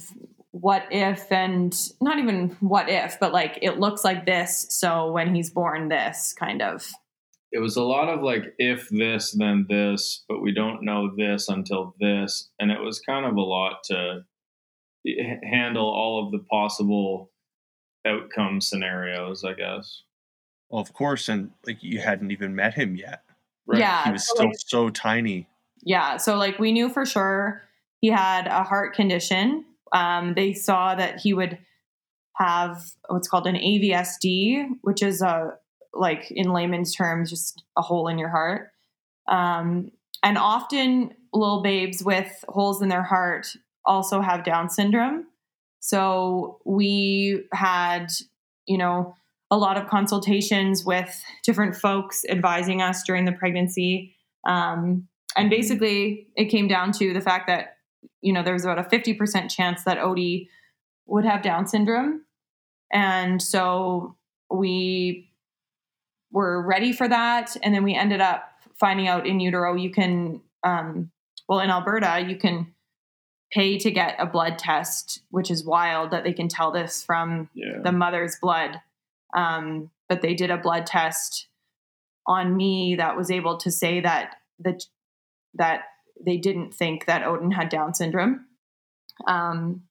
[0.52, 4.68] what if and not even what if, but like it looks like this.
[4.70, 6.88] So when he's born, this kind of.
[7.54, 11.50] It was a lot of like, if this, then this, but we don't know this
[11.50, 12.50] until this.
[12.60, 14.22] And it was kind of a lot to
[15.06, 17.32] h- handle all of the possible
[18.06, 20.04] outcome scenarios, I guess.
[20.70, 23.24] Well, of course, and like you hadn't even met him yet.
[23.74, 24.06] Yeah.
[24.06, 25.48] He was so, still like, so tiny.
[25.84, 26.18] Yeah.
[26.18, 27.64] So like we knew for sure
[28.02, 29.66] he had a heart condition.
[29.94, 31.58] Um, they saw that he would
[32.36, 35.54] have what's called an AVSD, which is a
[35.94, 38.70] like in layman's terms, just a hole in your heart.
[39.28, 39.92] Um,
[40.24, 43.48] and often little babes with holes in their heart
[43.86, 45.28] also have Down syndrome.
[45.80, 48.08] So we had,
[48.68, 49.16] you know,
[49.50, 54.16] a lot of consultations with different folks advising us during the pregnancy.
[54.48, 57.78] Um, and basically, it came down to the fact that,
[58.22, 60.48] you know, there was about a 50% chance that Odie
[61.08, 62.22] would have Down syndrome.
[62.94, 64.16] And so
[64.50, 65.32] we
[66.32, 67.56] were ready for that.
[67.64, 68.50] And then we ended up
[68.80, 71.12] finding out in utero, you can, um,
[71.48, 72.74] well, in Alberta, you can
[73.52, 77.50] pay to get a blood test, which is wild that they can tell this from
[77.54, 77.80] Yeah.
[77.84, 78.82] the mother's blood.
[79.36, 81.48] Um, but they did a blood test
[82.28, 84.84] on me that was able to say that that
[85.56, 85.82] that
[86.26, 88.46] they didn't think that Odin had Down syndrome.
[89.28, 89.84] Um,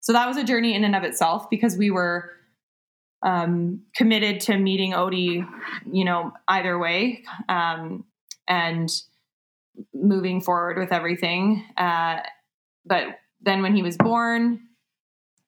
[0.00, 2.30] so that was a journey in and of itself because we were
[3.22, 5.46] um, committed to meeting Odie,
[5.90, 8.04] you know, either way, um,
[8.48, 8.88] and
[9.94, 11.64] moving forward with everything.
[11.76, 12.20] Uh,
[12.86, 14.60] but then when he was born,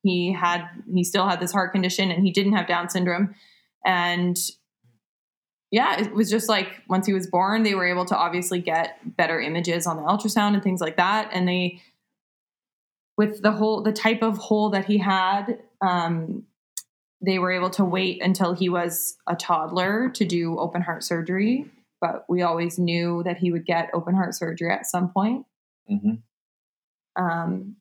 [0.02, 3.34] he had he still had this heart condition and he didn't have Down syndrome,
[3.86, 4.36] and
[5.72, 8.98] yeah, it was just like once he was born, they were able to obviously get
[9.16, 11.82] better images on the ultrasound and things like that, and they
[13.16, 16.44] with the whole the type of hole that he had um,
[17.24, 21.66] they were able to wait until he was a toddler to do open heart surgery
[22.00, 25.46] but we always knew that he would get open heart surgery at some point.
[25.88, 26.14] Hmm
[27.16, 27.76] um,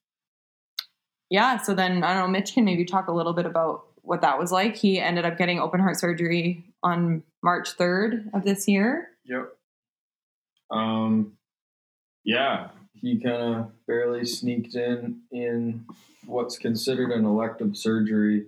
[1.30, 4.22] yeah so then i don't know mitch can maybe talk a little bit about what
[4.22, 8.68] that was like he ended up getting open heart surgery on march 3rd of this
[8.68, 9.50] year Yep.
[10.72, 11.34] Um,
[12.24, 15.86] yeah, he kind of barely sneaked in in
[16.26, 18.46] what's considered an elective surgery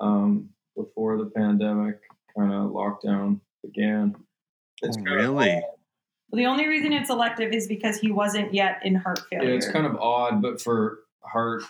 [0.00, 2.00] um, before the pandemic
[2.36, 4.14] kind of lockdown began.
[4.82, 5.56] It's Oh, really?
[5.56, 5.62] odd.
[6.32, 9.68] the only reason it's elective is because he wasn't yet in heart failure Yeah, it's
[9.68, 11.62] kind of odd, but for heart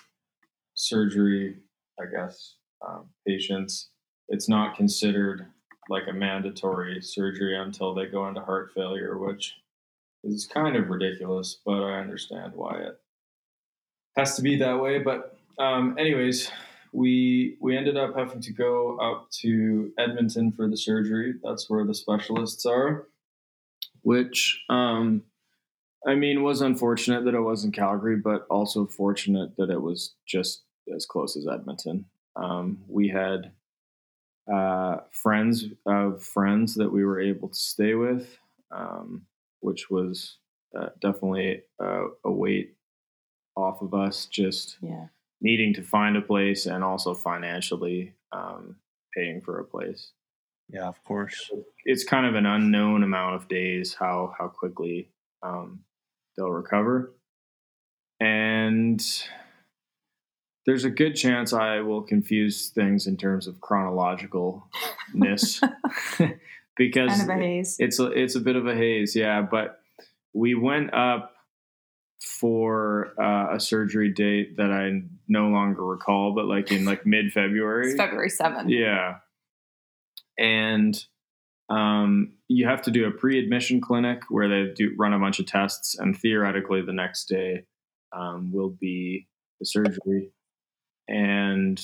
[0.74, 1.56] surgery,
[2.00, 2.54] I guess
[2.86, 3.88] um, patients,
[4.28, 5.46] it's not considered
[5.88, 9.54] like a mandatory surgery until they go into heart failure, which
[10.24, 11.58] is kind of ridiculous.
[11.64, 13.00] But I understand why it
[14.16, 14.98] has to be that way.
[14.98, 16.50] But um, anyways,
[16.92, 21.34] we we ended up having to go up to Edmonton for the surgery.
[21.44, 23.06] That's where the specialists are.
[24.02, 25.22] which um,
[26.06, 30.14] I mean was unfortunate that it was in Calgary, but also fortunate that it was
[30.26, 30.62] just
[30.94, 32.06] as close as Edmonton.
[32.36, 33.52] Um, we had
[34.52, 38.38] uh, friends of friends that we were able to stay with,
[38.70, 39.26] um,
[39.60, 40.38] which was
[40.78, 42.74] uh, definitely a, a weight
[43.56, 45.06] off of us just Yeah.
[45.40, 48.76] needing to find a place and also financially um,
[49.14, 50.12] paying for a place.
[50.68, 51.50] Yeah, of course.
[51.84, 55.08] It's kind of an unknown amount of days how how quickly
[55.42, 55.84] um,
[56.36, 57.12] they'll recover,
[58.20, 59.00] and
[60.66, 64.62] there's a good chance I will confuse things in terms of chronologicalness
[66.76, 67.76] because Kind of a haze.
[67.78, 69.42] it's a it's a bit of a haze, yeah.
[69.42, 69.80] But
[70.34, 71.32] we went up
[72.20, 77.32] for uh, a surgery date that I no longer recall, but like in like mid
[77.32, 77.96] February.
[77.96, 78.64] February 7th.
[78.68, 79.16] Yeah,
[80.38, 81.00] and
[81.68, 85.46] um, you have to do a pre-admission clinic where they do run a bunch of
[85.46, 87.64] tests, and theoretically the next day
[88.12, 89.26] um, will be
[89.60, 90.30] the surgery.
[91.08, 91.80] And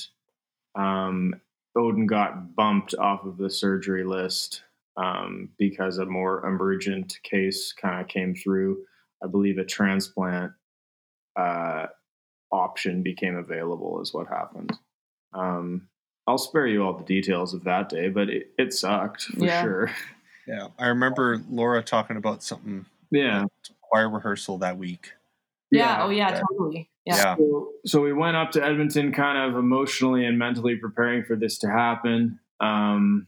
[0.74, 1.34] um,
[1.76, 4.62] Odin got bumped off of the surgery list
[4.96, 8.78] um, because a more emergent case kind of came through.
[9.22, 10.52] I believe a transplant
[11.36, 11.86] uh,
[12.50, 14.76] option became available, is what happened.
[15.32, 15.88] Um,
[16.26, 19.60] I'll spare you all the details of that day, but it, it sucked for Yeah.
[19.60, 19.90] sure.
[20.46, 23.44] Yeah, I remember Laura talking about something Yeah.
[23.80, 25.12] choir rehearsal that week.
[25.78, 26.02] Yeah.
[26.04, 26.40] Oh, yeah, Yeah.
[26.50, 26.90] totally.
[27.04, 27.16] Yeah.
[27.16, 27.36] Yeah.
[27.36, 31.58] So, so we went up to Edmonton, kind of emotionally and mentally preparing for this
[31.58, 33.26] to happen, um,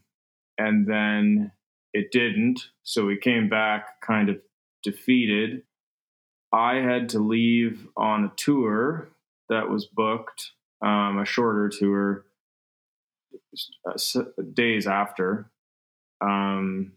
[0.59, 1.51] and then
[1.93, 2.61] it didn't.
[2.85, 4.41] So we came back kind of
[4.83, 5.63] defeated.
[6.53, 9.09] I had to leave on a tour
[9.49, 12.25] that was booked, um, a shorter tour,
[13.87, 14.17] uh, s-
[14.53, 15.51] days after.
[16.21, 16.93] Um,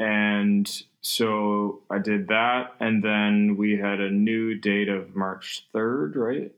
[0.00, 6.16] and so I did that, and then we had a new date of March third,
[6.16, 6.52] right?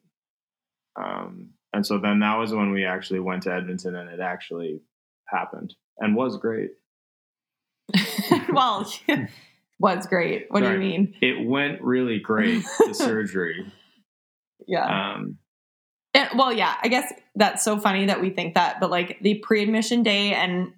[0.94, 4.82] Um, and so then that was when we actually went to Edmonton, and it actually
[5.26, 6.70] happened and was great.
[8.52, 8.88] well,
[9.80, 10.46] was great.
[10.48, 11.14] What do you mean?
[11.20, 12.62] It went really great.
[12.86, 13.72] The surgery.
[14.68, 15.14] Yeah.
[15.14, 15.38] Um,
[16.14, 19.34] And, well, yeah, I guess that's so funny that we think that, but like the
[19.34, 20.74] pre-admission day and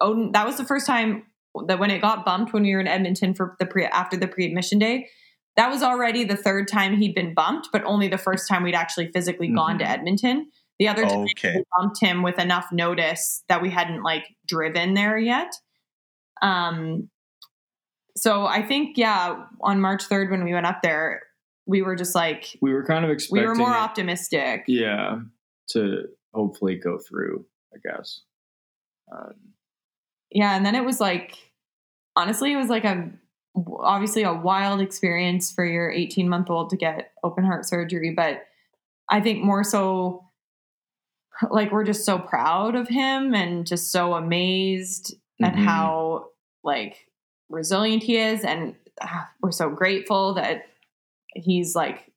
[0.00, 1.24] Odin, that was the first time
[1.68, 4.28] that when it got bumped when we were in Edmonton for the pre after the
[4.28, 5.08] pre-admission day,
[5.56, 8.74] that was already the third time he'd been bumped, but only the first time we'd
[8.74, 9.88] actually physically gone to Mhm.
[9.90, 10.50] Edmonton.
[10.78, 11.54] The other time Okay.
[11.56, 15.50] we bumped him with enough notice that we hadn't like driven there yet.
[16.42, 17.08] Um,
[18.16, 21.22] so I think yeah, on March third when we went up there,
[21.66, 23.42] we were just like we were kind of expecting.
[23.42, 24.64] we were more it- optimistic.
[24.66, 25.20] Yeah,
[25.70, 27.46] to hopefully go through.
[27.74, 28.20] I guess.
[29.12, 29.34] Um,
[30.32, 31.36] yeah and then it was like
[32.16, 33.08] honestly it was like a
[33.80, 38.42] obviously a wild experience for your 18 month old to get open heart surgery but
[39.10, 40.24] i think more so
[41.50, 45.64] like we're just so proud of him and just so amazed at Mhm.
[45.64, 46.30] how
[46.64, 47.06] like
[47.50, 48.42] resilient he is.
[48.42, 50.62] And ah, we're so grateful that
[51.34, 52.10] he's like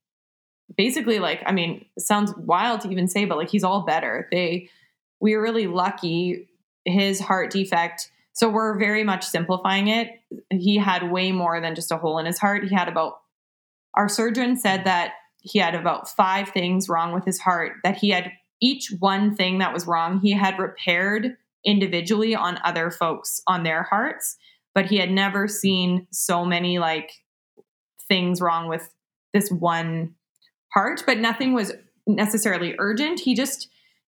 [0.77, 4.27] basically like i mean it sounds wild to even say but like he's all better.
[4.31, 4.69] They
[5.19, 6.47] we were really lucky.
[6.85, 8.09] His heart defect
[8.39, 10.11] so we're very much simplifying it.
[10.49, 12.63] He had way more than just a hole in his heart.
[12.63, 13.15] He had about
[13.95, 15.11] our surgeon said that
[15.41, 18.31] he had about five things wrong with his heart that he had
[18.61, 21.35] each one thing that was wrong he had repaired
[21.65, 24.37] individually on other folks on their hearts.
[24.73, 27.11] But he had never seen so many like
[28.07, 28.89] things wrong with
[29.33, 30.15] this one
[30.73, 31.03] heart.
[31.05, 31.73] But nothing was
[32.07, 33.19] necessarily urgent.
[33.19, 33.67] He just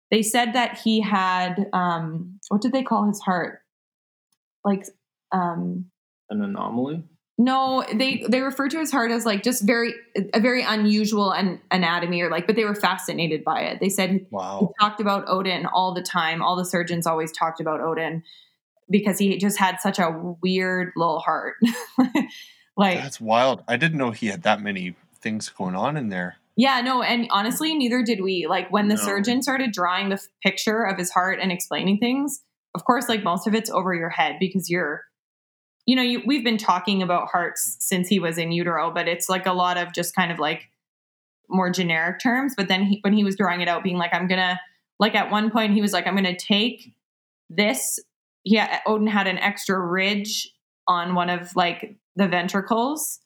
[0.09, 3.60] they said that he had um what did they call his heart
[4.63, 4.85] like
[5.31, 5.85] um
[6.29, 7.03] an anomaly.
[7.37, 9.93] no they they refer to his heart as like just very
[10.33, 14.09] a very unusual an, anatomy or like but they were fascinated by it they said
[14.11, 14.73] he Wow.
[14.79, 18.23] talked about odin all the time all the surgeons always talked about odin
[18.89, 21.55] because he just had such a weird little heart
[22.77, 23.63] like That's wild.
[23.67, 26.37] I didn't know he had that many things going on in there.
[26.57, 28.47] Yeah, no, and honestly, neither did we.
[28.47, 29.01] Like when the No.
[29.01, 32.41] surgeon started drawing the f- picture of his heart and explaining things,
[32.75, 35.03] of course, like most of it's over your head because you're,
[35.85, 39.29] you know, you, we've been talking about hearts since he was in utero, but it's
[39.29, 40.69] like a lot of just kind of like
[41.49, 42.53] more generic terms.
[42.55, 44.59] But then he, when he was drawing it out, being like, I'm gonna,
[44.99, 46.93] like at one point, he was like, I'm gonna take
[47.49, 47.99] this.
[48.43, 50.51] Yeah, Odin had an extra ridge
[50.87, 53.19] on one of like the ventricles.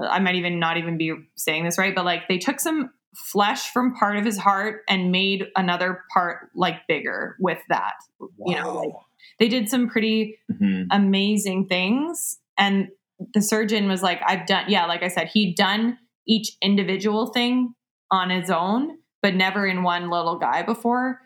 [0.00, 2.90] I might even not even be saying this right, but like they took some
[3.26, 7.94] flesh from part of his heart and made another part like bigger with that.
[8.20, 8.28] Wow.
[8.46, 8.94] You know, like-
[9.38, 10.86] They did some pretty Mhm.
[10.90, 12.88] amazing things and
[13.34, 17.74] the surgeon was like, I've done, yeah, like I said, he'd done each individual thing
[18.10, 21.20] on his own, but never in one little guy before.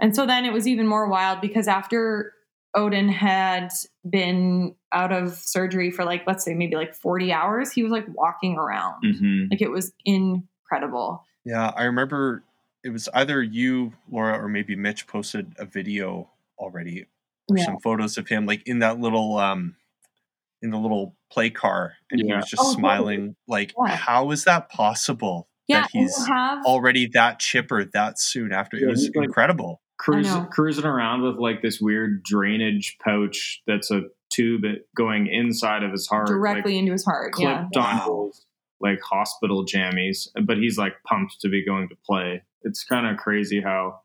[0.00, 2.32] And so then it was even more wild because after
[2.74, 3.68] Odin had
[4.08, 8.06] been out of surgery for like, let's say maybe like 40 hours, he was like
[8.08, 9.02] walking around.
[9.04, 9.50] Mhm.
[9.50, 9.92] Like it was
[10.76, 11.24] incredible.
[11.44, 12.42] Yeah, I remember
[12.84, 17.06] it was either you, Laura, or maybe Mitch posted a video already
[17.48, 17.64] or Yeah.
[17.64, 19.74] some photos of him like in that little um
[20.60, 22.80] in the little play car and he was just Oh, totally.
[22.80, 23.96] smiling like Yeah.
[23.96, 25.80] how is that possible Yeah.
[25.80, 30.44] that he's have, already that chipper that soon after it was like- incredible Cruise, know.
[30.52, 34.02] cruising around with like this weird drainage pouch that's a
[34.32, 34.62] tube
[34.96, 37.32] going inside of his heart, directly like, into his heart.
[37.38, 37.66] Yeah.
[37.70, 38.30] clipped on Wow.
[38.84, 42.42] His like hospital jammies, but he's like pumped to be going to play.
[42.62, 44.00] It's kind of crazy how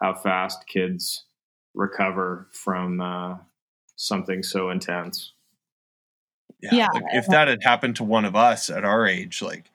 [0.00, 1.24] how fast kids
[1.74, 3.36] recover from uh,
[3.96, 5.32] something so intense.
[6.62, 6.88] yeah, Yeah.
[6.92, 9.70] like if that had happened to one of us at our age like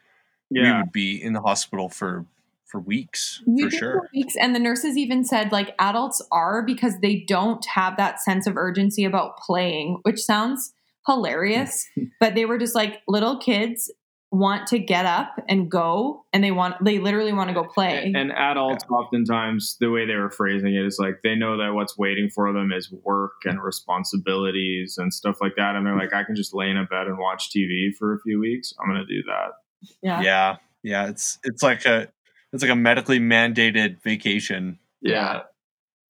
[0.49, 2.25] we would be in the hospital for
[2.65, 6.63] for weeks You for do sure Weeks, and the nurses even said like adults are
[6.63, 10.73] because they don't have that sense of urgency about playing, which sounds
[11.05, 11.87] hilarious.
[12.19, 13.89] but they were just like little kids
[14.31, 18.11] want to get up and go, and they want they literally want to go play.
[18.15, 21.97] and adults oftentimes the way they were phrasing it is like they know that what's
[21.97, 26.23] waiting for them is work and responsibilities and stuff like that, and they're like, I
[26.23, 28.73] can just lay in a bed and watch TV for a few weeks.
[28.79, 29.89] I'm gonna do that.
[30.01, 30.21] yeah.
[30.21, 32.07] yeah yeah it's it's like a
[32.53, 35.41] it's like a medically mandated vacation Yeah.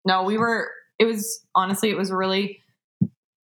[0.06, 0.72] No, we were.
[1.00, 2.62] It was honestly, it was really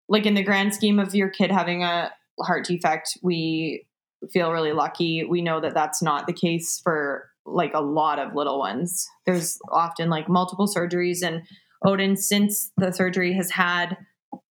[0.09, 2.11] like in the grand scheme of your kid having a
[2.41, 3.17] heart defect.
[3.21, 3.85] We
[4.31, 5.23] feel really lucky.
[5.23, 9.07] We know that that's not the case for like a lot of little ones.
[9.25, 11.43] There's often like multiple surgeries, and
[11.85, 13.97] Odin, since the surgery, has had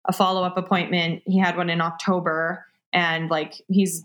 [0.09, 1.23] a follow up appointment.
[1.27, 4.05] He had one in October, and like he's,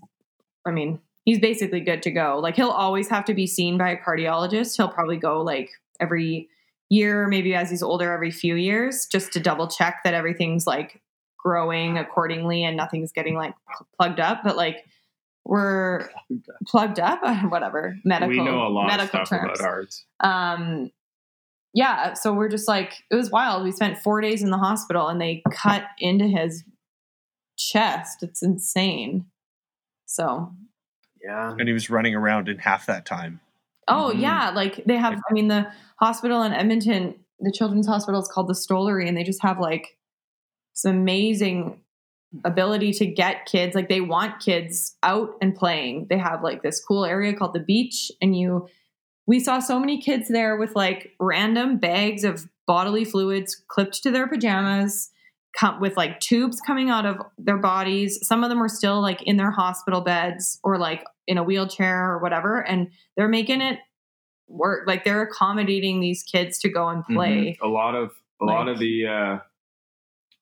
[0.66, 2.39] I mean, he's basically good to go.
[2.41, 4.78] Like he'll always have to be seen by a cardiologist.
[4.78, 6.49] He'll probably go like every
[6.89, 11.01] year, maybe as he's older, every few years, just to double check that everything's like
[11.38, 13.53] growing accordingly and nothing's getting like
[13.97, 14.41] plugged up.
[14.43, 14.86] But like
[15.45, 16.09] we're
[16.67, 17.21] plugged up,
[17.51, 18.29] whatever medical.
[18.29, 19.59] we know a lot of medical stuff terms.
[19.59, 20.05] about hearts.
[20.21, 20.91] Um,
[21.73, 23.63] yeah, so we're just like it was wild.
[23.63, 26.63] We spent four days in the hospital, and they cut into his
[27.57, 28.23] chest.
[28.23, 29.25] It's insane.
[30.05, 30.51] So
[31.23, 33.39] Yeah, and he was running around in half that time
[33.87, 34.21] Oh Mhm.
[34.21, 35.13] yeah, like they have.
[35.29, 39.23] I mean, the hospital in Edmonton, the children's hospital is called the Stollery, and they
[39.23, 39.97] just have like
[40.73, 41.81] some amazing
[42.43, 43.75] ability to get kids.
[43.75, 46.07] Like they want kids out and playing.
[46.09, 48.67] They have like this cool area called the beach, and you.
[49.27, 54.11] We saw so many kids there with like random bags of bodily fluids clipped to
[54.11, 55.09] their pajamas,
[55.57, 58.19] come with like tubes coming out of their bodies.
[58.21, 62.11] Some of them were still like in their hospital beds or like in a wheelchair
[62.11, 63.79] or whatever, and they're making it
[64.47, 64.86] work.
[64.88, 67.57] Like they're accommodating these kids to go and play.
[67.59, 67.67] Mhm.
[67.67, 68.11] a lot of
[68.41, 69.39] a lot of the uh,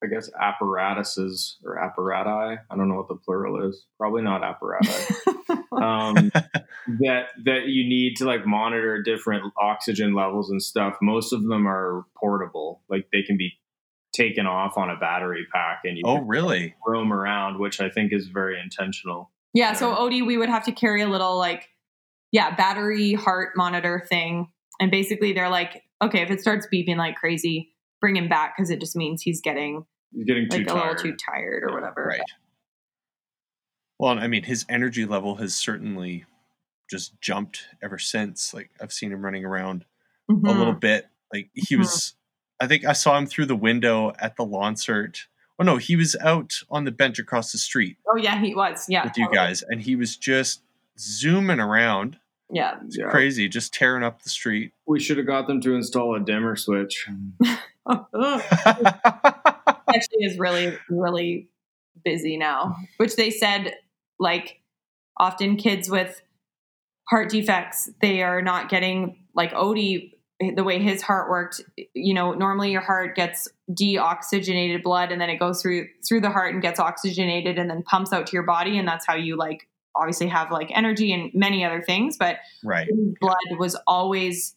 [0.04, 2.58] I guess apparatuses or apparati.
[2.70, 3.86] I don't know what the plural is.
[3.98, 5.26] Probably not apparatus.
[5.72, 6.32] um,
[7.00, 10.96] that that you need to like monitor different oxygen levels and stuff.
[11.02, 13.54] Most of them are portable, like they can be
[14.14, 17.90] taken off on a battery pack and you oh can really roam around, which I
[17.90, 19.32] think is very intentional.
[19.54, 19.98] yeah, so Yeah.
[19.98, 21.70] Odie, we would have to carry a little like,
[22.32, 24.52] yeah, battery heart monitor thing.
[24.80, 28.70] And basically they're like, okay, if it starts beeping like crazy, bring him back because
[28.70, 29.86] it just means he's getting
[30.16, 30.88] He's getting too like a tired.
[30.98, 32.06] little too tired or Yeah, whatever.
[32.08, 32.22] right
[34.00, 36.26] well i mean his energy level has certainly
[36.90, 39.86] just jumped ever since like i've seen him running around
[40.30, 40.58] a Mhm.
[40.58, 41.80] little bit like he Mhm.
[41.80, 42.16] was
[42.60, 45.28] i think i saw him through the window at the concert
[45.60, 48.86] oh no he was out on the bench across the street Oh yeah, he was.
[48.90, 49.04] Yeah.
[49.06, 50.62] with you guys and he was just
[51.00, 52.18] zooming around
[52.52, 52.80] Yeah.
[52.90, 53.10] Yeah.
[53.10, 56.56] crazy just tearing up the street We should have got them to install a dimmer
[56.56, 57.08] switch.
[59.94, 61.50] actually is really really
[62.04, 63.74] busy now which they said
[64.20, 64.60] like
[65.18, 66.22] often kids with
[67.10, 70.12] heart defects they are not getting like odie
[70.56, 71.62] the way his heart worked
[71.94, 76.30] you know normally your heart gets deoxygenated blood and then it goes through through the
[76.30, 79.38] heart and gets oxygenated and then pumps out to your body and that's how you
[79.38, 82.90] like obviously have like energy and many other things but right
[83.22, 84.56] blood was always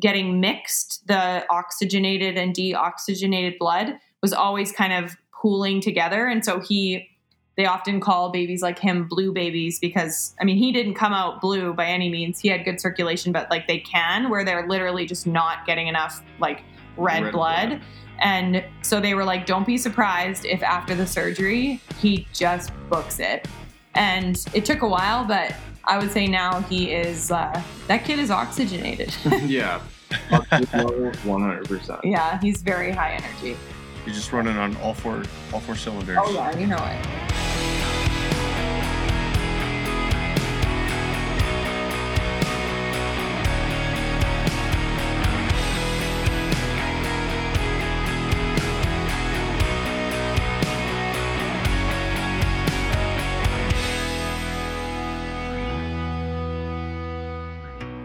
[0.00, 1.06] getting mixed.
[1.06, 6.26] The oxygenated and deoxygenated blood was always kind of pooling together.
[6.26, 7.08] And so he
[7.56, 11.40] they often call babies like him blue babies because I mean he didn't come out
[11.40, 12.38] blue by any means.
[12.38, 16.22] He had good circulation, but like they can where they're literally just not getting enough
[16.38, 16.62] like
[16.96, 17.68] red, Red blood.
[17.68, 17.80] blood.
[18.20, 23.20] And so they were like, don't be surprised if after the surgery he just books
[23.20, 23.46] it.
[23.94, 25.54] And it took a while, but
[25.84, 29.14] I would say now he is uh, that kid is oxygenated.
[29.46, 29.80] yeah.
[31.24, 32.00] One hundred percent.
[32.04, 33.56] yeah, he's very high energy.
[34.08, 36.16] You're just running on all four all four cylinders.
[36.18, 37.04] Oh yeah, you know it.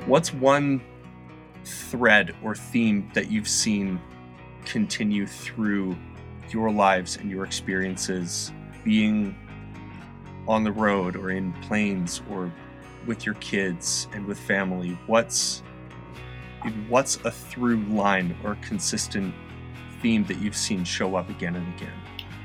[0.06, 0.82] What's one
[1.64, 4.01] thread or theme that you've seen
[4.66, 5.95] continue through
[6.49, 8.51] your lives and your experiences
[8.84, 9.36] being
[10.47, 12.51] on the road or in planes or
[13.05, 14.97] with your kids and with family?
[15.07, 15.64] What's
[16.88, 19.34] what's a through line or consistent
[20.01, 21.93] theme that you've seen show up again and again?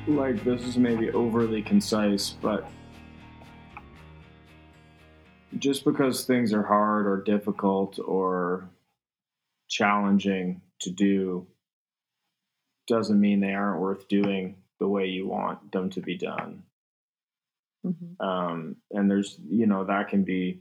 [0.06, 2.68] Like this is maybe overly concise, but
[5.58, 8.70] just because things are hard or difficult or
[9.68, 11.46] challenging to do
[12.89, 16.64] doesn't mean they aren't worth doing the way you want them to be done.
[17.86, 18.20] Mhm.
[18.20, 20.61] um, and there's you know that can be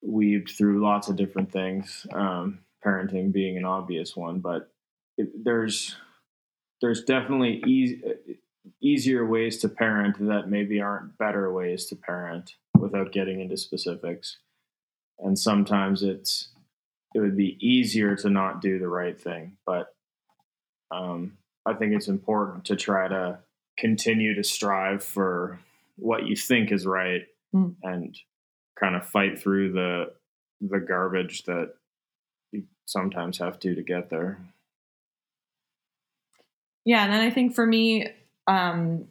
[0.00, 4.72] weaved through lots of different things um, parenting being an obvious one but
[5.18, 5.94] it, there's
[6.80, 8.02] there's definitely easy,
[8.80, 14.38] easier ways to parent that maybe aren't better ways to parent without getting into specifics
[15.18, 16.48] and sometimes it's
[17.14, 19.94] it would be easier to not do the right thing but
[20.92, 21.36] um,
[21.66, 23.38] i think it's important to try to
[23.78, 25.58] continue to strive for
[25.96, 27.22] what you think is right
[27.54, 27.74] Mm.
[27.82, 28.18] and
[28.80, 30.12] kind of fight through the
[30.62, 31.74] the garbage that
[32.50, 34.38] you sometimes have to to get there.
[36.84, 38.08] Yeah, and then I think for me,
[38.46, 39.06] um,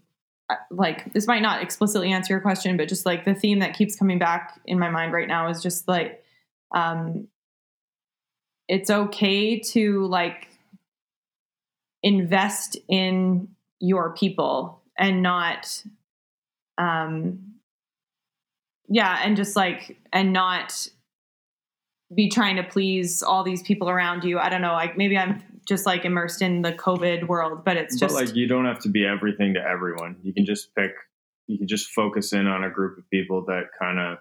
[0.72, 3.96] like this might not explicitly answer your question, but just like the theme that keeps
[3.96, 6.24] coming back in my mind right now is just like,
[6.74, 7.28] um,
[8.68, 10.48] it's okay to like
[12.04, 13.49] invest in
[13.80, 15.84] your people and not,
[16.78, 17.54] um,
[18.88, 20.88] yeah, and just like and not
[22.14, 24.38] be trying to please all these people around you.
[24.38, 27.97] I don't know, like maybe I'm just like immersed in the COVID world, but it's
[27.97, 30.18] just but like you don't have to be everything to everyone.
[30.24, 30.91] You can just pick
[31.47, 34.18] you can just focus in on a group of people that kind of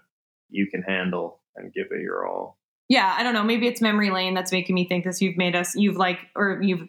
[0.48, 2.58] you can handle and give it your all.
[2.90, 3.44] yeah, I don't know.
[3.44, 5.22] Maybe it's memory lane that's making me think this.
[5.22, 6.88] You've made us, you've like, or you've,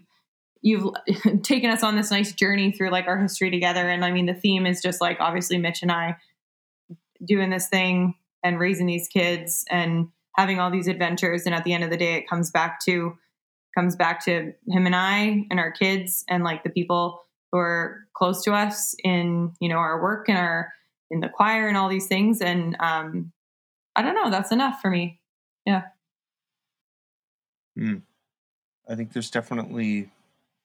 [0.62, 0.94] you've
[1.44, 3.88] taken us on this nice journey through like our history together.
[3.88, 6.18] And I mean, the theme is just like obviously Mitch and I
[7.24, 11.46] doing this thing and raising these kids and having all these adventures.
[11.46, 13.18] And at the end of the day, it comes back to,
[13.78, 18.06] comes back to him and I and our kids and like the people who are
[18.14, 20.72] close to us in, you know, our work and our,
[21.10, 22.42] in the choir and all these things.
[22.42, 23.32] And, um,
[23.96, 24.30] I don't know.
[24.30, 25.20] That's enough for me.
[25.66, 25.84] Yeah.
[27.78, 27.98] Hmm.
[28.88, 30.10] I think there's definitely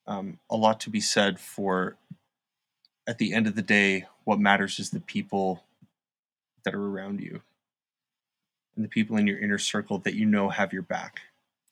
[0.07, 1.97] um, a lot to be said for,
[3.07, 5.65] at the end of the day, what matters is the people
[6.65, 7.43] that are around you
[8.75, 11.21] and the people in your inner circle that you know have your back.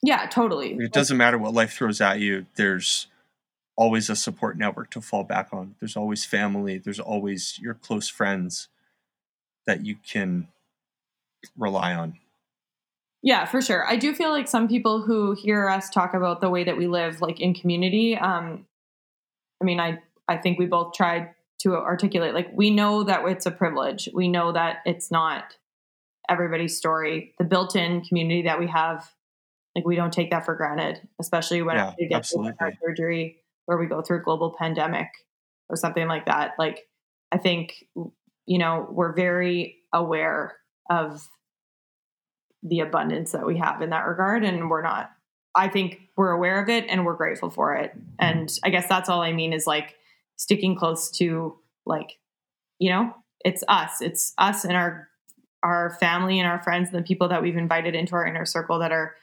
[0.01, 0.73] Yeah, totally.
[0.73, 3.07] It doesn't matter what life throws at you, there's
[3.75, 5.75] always a support network to fall back on.
[5.79, 8.69] There's always family, there's always your close friends
[9.65, 10.47] that you can
[11.57, 12.19] rely on.
[13.25, 13.85] Yeah, for sure.
[13.87, 16.85] I do feel like some people who hear us talk about the way that we
[16.85, 18.67] live, like in community, um,
[19.59, 23.47] I mean, I I think we both tried to articulate like we know that it's
[23.47, 24.07] a privilege.
[24.13, 25.57] We know that it's not
[26.29, 27.33] everybody's story.
[27.39, 29.09] The built-in community that we have,
[29.75, 33.37] like we don't take that for granted, especially when Yeah, we get surgery
[33.67, 35.07] or we go through a global pandemic
[35.67, 36.51] or something like that.
[36.59, 36.87] Like
[37.31, 37.85] I think
[38.45, 40.57] you know we're very aware
[40.91, 41.27] of
[42.65, 45.11] the abundance that we have in that regard and we're not
[45.55, 47.93] i think we're aware of it and we're grateful for it.
[48.19, 49.95] And i guess that's all i mean is like
[50.35, 52.17] sticking close to like
[52.79, 53.13] you know
[53.45, 54.01] it's us.
[54.01, 55.07] It's us and our
[55.63, 58.79] our family and our friends and the people that we've invited into our inner circle
[58.79, 59.15] that are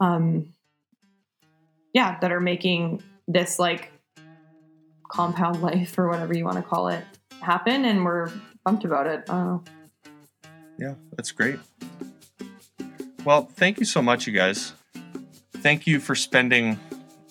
[0.00, 0.52] um
[1.92, 3.92] yeah that are making this like
[5.10, 7.04] compound life or whatever you want to call it
[7.42, 8.30] happen and we're
[8.64, 9.24] pumped about it.
[9.28, 9.58] Uh,
[10.78, 11.58] Yeah, that's great.
[13.26, 14.72] Well, thank you so much, you guys.
[15.54, 16.78] Thank you for spending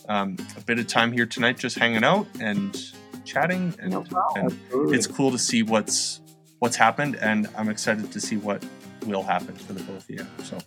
[0.09, 2.77] um, a bit of time here tonight just hanging out and
[3.23, 3.73] chatting.
[3.79, 4.59] And, No problem.
[4.73, 6.19] and it's cool to see what's
[6.59, 8.61] what's happened, and I'm excited to see what
[9.05, 10.27] will happen for the both of you.
[10.43, 10.57] So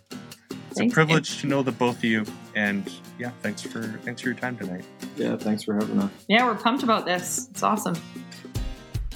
[0.71, 2.25] it's Thank a privilege to know the both of you,
[2.55, 4.83] and yeah, thanks for thanks for your time tonight.
[5.15, 6.11] yeah, thanks for having us.
[6.27, 7.49] Yeah, we're pumped about this.
[7.51, 7.95] It's awesome.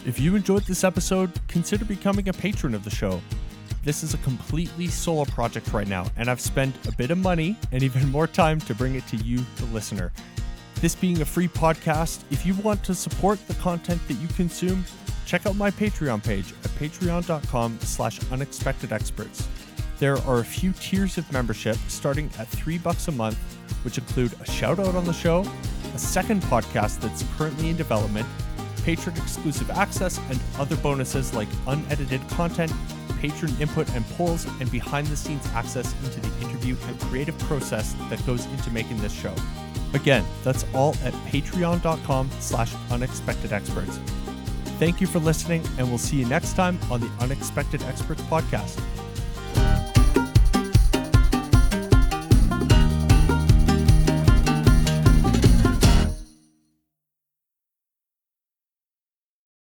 [0.06, 3.20] If you enjoyed this episode, consider becoming a patron of the show.
[3.84, 7.58] This is a completely solo project right now, and I've spent a bit of money
[7.74, 10.14] and even more time to bring it to you, the listener.
[10.76, 14.86] This being a free podcast, if you want to support the content that you consume,
[15.26, 19.46] check out my Patreon page at patreon.com slash unexpectedexperts.
[20.00, 23.38] There are a few tiers of membership starting at three bucks a month,
[23.84, 25.46] which include a shout out on the show,
[25.94, 28.28] a second podcast that's currently in development,
[28.86, 32.72] patron exclusive access, and other bonuses like unedited content,
[33.24, 37.96] patron input and polls, and behind the scenes access into the interview and creative process
[38.10, 39.34] that goes into making this show.
[39.94, 43.98] Again, that's all at patreon.com slash unexpected experts.
[44.78, 48.82] Thank you for listening, and we'll see you next time on the Unexpected Experts podcast.